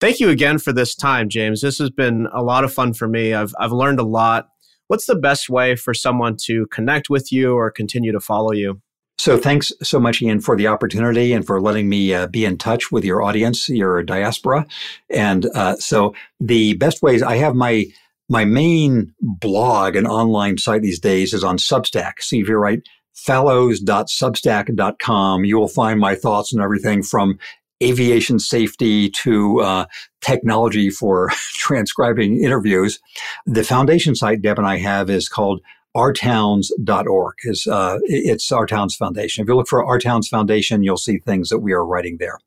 Thank 0.00 0.20
you 0.20 0.28
again 0.28 0.58
for 0.58 0.72
this 0.72 0.94
time, 0.94 1.28
James. 1.28 1.60
This 1.62 1.78
has 1.78 1.90
been 1.90 2.26
a 2.34 2.42
lot 2.42 2.64
of 2.64 2.72
fun 2.72 2.92
for 2.92 3.08
me. 3.08 3.32
I've, 3.32 3.54
I've 3.58 3.72
learned 3.72 4.00
a 4.00 4.04
lot. 4.04 4.48
What's 4.88 5.06
the 5.06 5.14
best 5.14 5.48
way 5.48 5.76
for 5.76 5.94
someone 5.94 6.36
to 6.44 6.66
connect 6.66 7.08
with 7.08 7.30
you 7.30 7.54
or 7.54 7.70
continue 7.70 8.12
to 8.12 8.20
follow 8.20 8.52
you? 8.52 8.82
So 9.20 9.36
thanks 9.36 9.70
so 9.82 10.00
much, 10.00 10.22
Ian, 10.22 10.40
for 10.40 10.56
the 10.56 10.68
opportunity 10.68 11.34
and 11.34 11.46
for 11.46 11.60
letting 11.60 11.90
me 11.90 12.14
uh, 12.14 12.26
be 12.26 12.46
in 12.46 12.56
touch 12.56 12.90
with 12.90 13.04
your 13.04 13.22
audience, 13.22 13.68
your 13.68 14.02
diaspora. 14.02 14.66
And 15.10 15.44
uh, 15.54 15.76
so 15.76 16.14
the 16.40 16.72
best 16.74 17.02
ways 17.02 17.22
I 17.22 17.36
have 17.36 17.54
my 17.54 17.84
my 18.30 18.46
main 18.46 19.12
blog 19.20 19.94
and 19.94 20.06
online 20.06 20.56
site 20.56 20.80
these 20.80 20.98
days 20.98 21.34
is 21.34 21.44
on 21.44 21.58
Substack. 21.58 22.22
See 22.22 22.40
if 22.40 22.48
you 22.48 22.56
write 22.56 22.88
fallows.substack.com, 23.12 25.44
you 25.44 25.58
will 25.58 25.68
find 25.68 26.00
my 26.00 26.14
thoughts 26.14 26.54
and 26.54 26.62
everything 26.62 27.02
from 27.02 27.38
aviation 27.82 28.38
safety 28.38 29.10
to 29.10 29.60
uh, 29.60 29.84
technology 30.22 30.88
for 30.88 31.28
transcribing 31.52 32.42
interviews. 32.42 32.98
The 33.44 33.64
foundation 33.64 34.14
site 34.14 34.40
Deb 34.40 34.56
and 34.56 34.66
I 34.66 34.78
have 34.78 35.10
is 35.10 35.28
called 35.28 35.60
ourtowns.org. 35.96 37.34
Is, 37.44 37.66
uh, 37.66 37.98
it's 38.04 38.50
Our 38.52 38.66
Towns 38.66 38.94
Foundation. 38.94 39.42
If 39.42 39.48
you 39.48 39.56
look 39.56 39.68
for 39.68 39.84
Our 39.84 39.98
Towns 39.98 40.28
Foundation, 40.28 40.82
you'll 40.82 40.96
see 40.96 41.18
things 41.18 41.48
that 41.48 41.58
we 41.58 41.72
are 41.72 41.84
writing 41.84 42.16
there. 42.18 42.38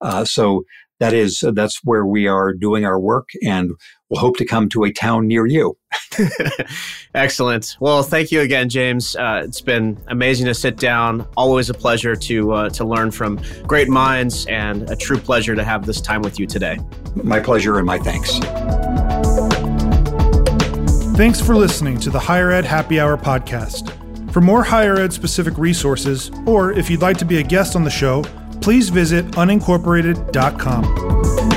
Uh, 0.00 0.24
so 0.24 0.64
that 1.02 1.14
is 1.14 1.42
that's 1.54 1.80
where 1.82 2.06
we 2.06 2.28
are 2.28 2.52
doing 2.52 2.84
our 2.84 2.98
work, 2.98 3.30
and 3.44 3.72
we'll 4.08 4.20
hope 4.20 4.36
to 4.36 4.44
come 4.44 4.68
to 4.68 4.84
a 4.84 4.92
town 4.92 5.26
near 5.26 5.46
you. 5.46 5.76
Excellent. 7.14 7.76
Well, 7.80 8.04
thank 8.04 8.30
you 8.30 8.40
again, 8.40 8.68
James. 8.68 9.16
Uh, 9.16 9.42
it's 9.44 9.60
been 9.60 10.00
amazing 10.06 10.46
to 10.46 10.54
sit 10.54 10.76
down. 10.76 11.26
Always 11.36 11.70
a 11.70 11.74
pleasure 11.74 12.14
to 12.14 12.52
uh, 12.52 12.68
to 12.70 12.84
learn 12.84 13.10
from 13.10 13.40
great 13.66 13.88
minds, 13.88 14.46
and 14.46 14.88
a 14.90 14.96
true 14.96 15.18
pleasure 15.18 15.56
to 15.56 15.64
have 15.64 15.86
this 15.86 16.00
time 16.00 16.22
with 16.22 16.38
you 16.38 16.46
today. 16.46 16.78
My 17.16 17.40
pleasure, 17.40 17.78
and 17.78 17.86
my 17.86 17.98
thanks. 17.98 18.38
Thanks 21.14 21.40
for 21.40 21.54
listening 21.54 21.98
to 22.00 22.10
the 22.10 22.18
Higher 22.18 22.50
Ed 22.50 22.64
Happy 22.64 22.98
Hour 22.98 23.16
podcast. 23.18 23.92
For 24.32 24.40
more 24.40 24.64
higher 24.64 24.98
ed 24.98 25.12
specific 25.12 25.58
resources, 25.58 26.30
or 26.46 26.72
if 26.72 26.88
you'd 26.88 27.02
like 27.02 27.18
to 27.18 27.26
be 27.26 27.38
a 27.38 27.42
guest 27.42 27.76
on 27.76 27.84
the 27.84 27.90
show, 27.90 28.22
please 28.62 28.88
visit 28.88 29.26
unincorporated.com. 29.32 31.51